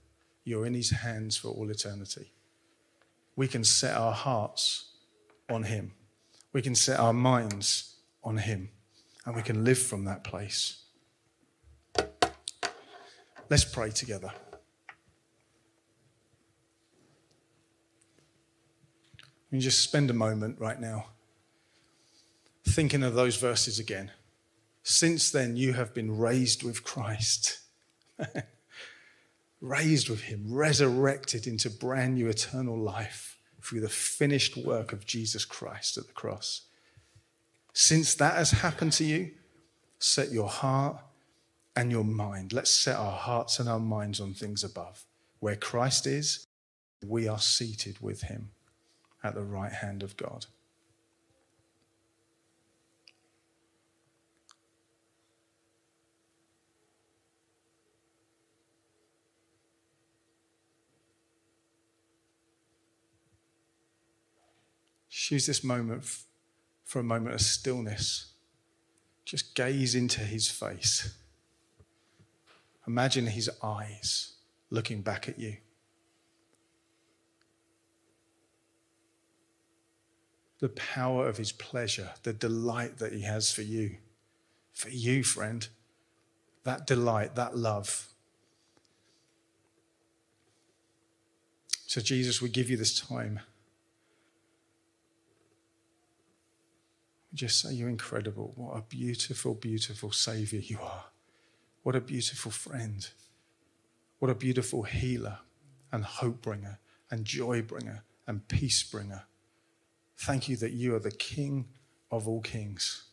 You're 0.44 0.66
in 0.66 0.74
his 0.74 0.92
hands 0.92 1.38
for 1.38 1.50
all 1.50 1.70
eternity. 1.70 2.32
We 3.36 3.48
can 3.48 3.64
set 3.64 3.96
our 3.96 4.14
hearts 4.14 4.92
on 5.50 5.64
him, 5.64 5.94
we 6.54 6.62
can 6.62 6.76
set 6.76 7.00
our 7.00 7.14
minds 7.14 7.96
on 8.24 8.38
him, 8.38 8.70
and 9.26 9.36
we 9.36 9.42
can 9.42 9.64
live 9.64 9.78
from 9.78 10.06
that 10.06 10.24
place. 10.24 10.84
Let's 13.50 13.66
pray 13.66 13.92
together. 13.92 14.32
Just 19.60 19.84
spend 19.84 20.10
a 20.10 20.14
moment 20.14 20.60
right 20.60 20.80
now 20.80 21.08
thinking 22.68 23.04
of 23.04 23.14
those 23.14 23.38
verses 23.38 23.80
again. 23.80 24.12
Since 24.84 25.32
then, 25.32 25.56
you 25.56 25.74
have 25.74 25.94
been 25.94 26.18
raised 26.18 26.64
with 26.64 26.84
Christ, 26.84 27.60
raised 29.62 30.10
with 30.10 30.22
Him, 30.22 30.46
resurrected 30.48 31.48
into 31.48 31.70
brand 31.70 32.16
new 32.16 32.28
eternal 32.28 32.78
life 32.78 33.38
through 33.62 33.82
the 33.82 33.90
finished 33.90 34.58
work 34.58 34.94
of 34.94 35.06
Jesus 35.06 35.46
Christ 35.46 35.98
at 35.98 36.08
the 36.08 36.14
cross. 36.14 36.62
Since 37.74 38.16
that 38.16 38.36
has 38.36 38.52
happened 38.52 38.94
to 38.94 39.04
you, 39.04 39.32
set 40.00 40.32
your 40.32 40.50
heart 40.50 40.98
and 41.76 41.92
your 41.92 42.04
mind. 42.04 42.54
Let's 42.54 42.70
set 42.70 42.96
our 42.96 43.18
hearts 43.18 43.60
and 43.60 43.68
our 43.68 43.80
minds 43.80 44.20
on 44.20 44.34
things 44.34 44.64
above. 44.64 45.04
Where 45.40 45.56
Christ 45.56 46.06
is, 46.06 46.46
we 47.06 47.28
are 47.28 47.40
seated 47.40 48.00
with 48.02 48.24
Him 48.24 48.52
at 49.26 49.34
the 49.34 49.44
right 49.44 49.72
hand 49.72 50.04
of 50.04 50.16
God. 50.18 50.46
Choose 65.10 65.48
this 65.48 65.64
moment 65.64 66.06
for 66.84 67.00
a 67.00 67.04
moment 67.04 67.34
of 67.34 67.42
stillness. 67.42 68.34
Just 69.26 69.56
gaze 69.56 69.96
into 69.96 70.20
his 70.20 70.52
face. 70.52 71.18
Imagine 72.88 73.26
his 73.26 73.50
eyes 73.64 74.34
looking 74.70 75.02
back 75.02 75.28
at 75.28 75.40
you. 75.40 75.58
The 80.60 80.70
power 80.70 81.28
of 81.28 81.38
his 81.38 81.52
pleasure, 81.52 82.12
the 82.24 82.34
delight 82.34 82.98
that 82.98 83.14
he 83.14 83.22
has 83.22 83.52
for 83.52 83.62
you. 83.62 83.98
For 84.74 84.90
you, 84.90 85.24
friend, 85.24 85.68
that 86.66 86.86
delight, 86.86 87.36
that 87.36 87.56
love. 87.56 88.10
So, 91.88 92.02
Jesus, 92.02 92.42
we 92.42 92.50
give 92.50 92.70
you 92.70 92.76
this 92.76 93.00
time. 93.00 93.40
We 97.32 97.38
just 97.38 97.62
say 97.62 97.74
you're 97.74 97.88
incredible. 97.88 98.52
What 98.56 98.78
a 98.78 98.82
beautiful, 98.82 99.54
beautiful 99.54 100.12
Savior 100.12 100.60
you 100.60 100.80
are. 100.82 101.06
What 101.84 101.96
a 101.96 102.02
beautiful 102.02 102.52
friend. 102.52 103.08
What 104.20 104.32
a 104.32 104.36
beautiful 104.36 104.84
healer 104.84 105.38
and 105.92 106.04
hope 106.04 106.42
bringer 106.42 106.80
and 107.10 107.24
joy 107.24 107.62
bringer 107.62 108.04
and 108.28 108.48
peace 108.48 108.84
bringer. 108.84 109.24
Thank 110.18 110.48
you 110.50 110.56
that 110.58 110.72
you 110.72 110.96
are 110.96 111.00
the 111.00 111.12
King 111.12 111.66
of 112.12 112.28
all 112.28 112.42
kings. 112.42 113.04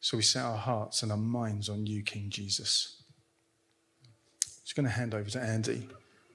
So 0.00 0.16
we 0.16 0.22
set 0.22 0.44
our 0.44 0.56
hearts 0.56 1.02
and 1.02 1.10
our 1.10 1.18
minds 1.18 1.68
on 1.68 1.86
you, 1.86 2.02
King 2.02 2.30
Jesus. 2.30 3.02
I'm 4.44 4.50
just 4.64 4.76
going 4.76 4.86
to 4.86 4.92
hand 4.92 5.14
over 5.14 5.28
to 5.30 5.40
Andy 5.40 5.88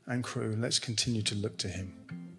and 0.05 0.23
crew. 0.23 0.55
Let's 0.57 0.79
continue 0.79 1.21
to 1.23 1.35
look 1.35 1.57
to 1.59 1.67
him. 1.67 2.32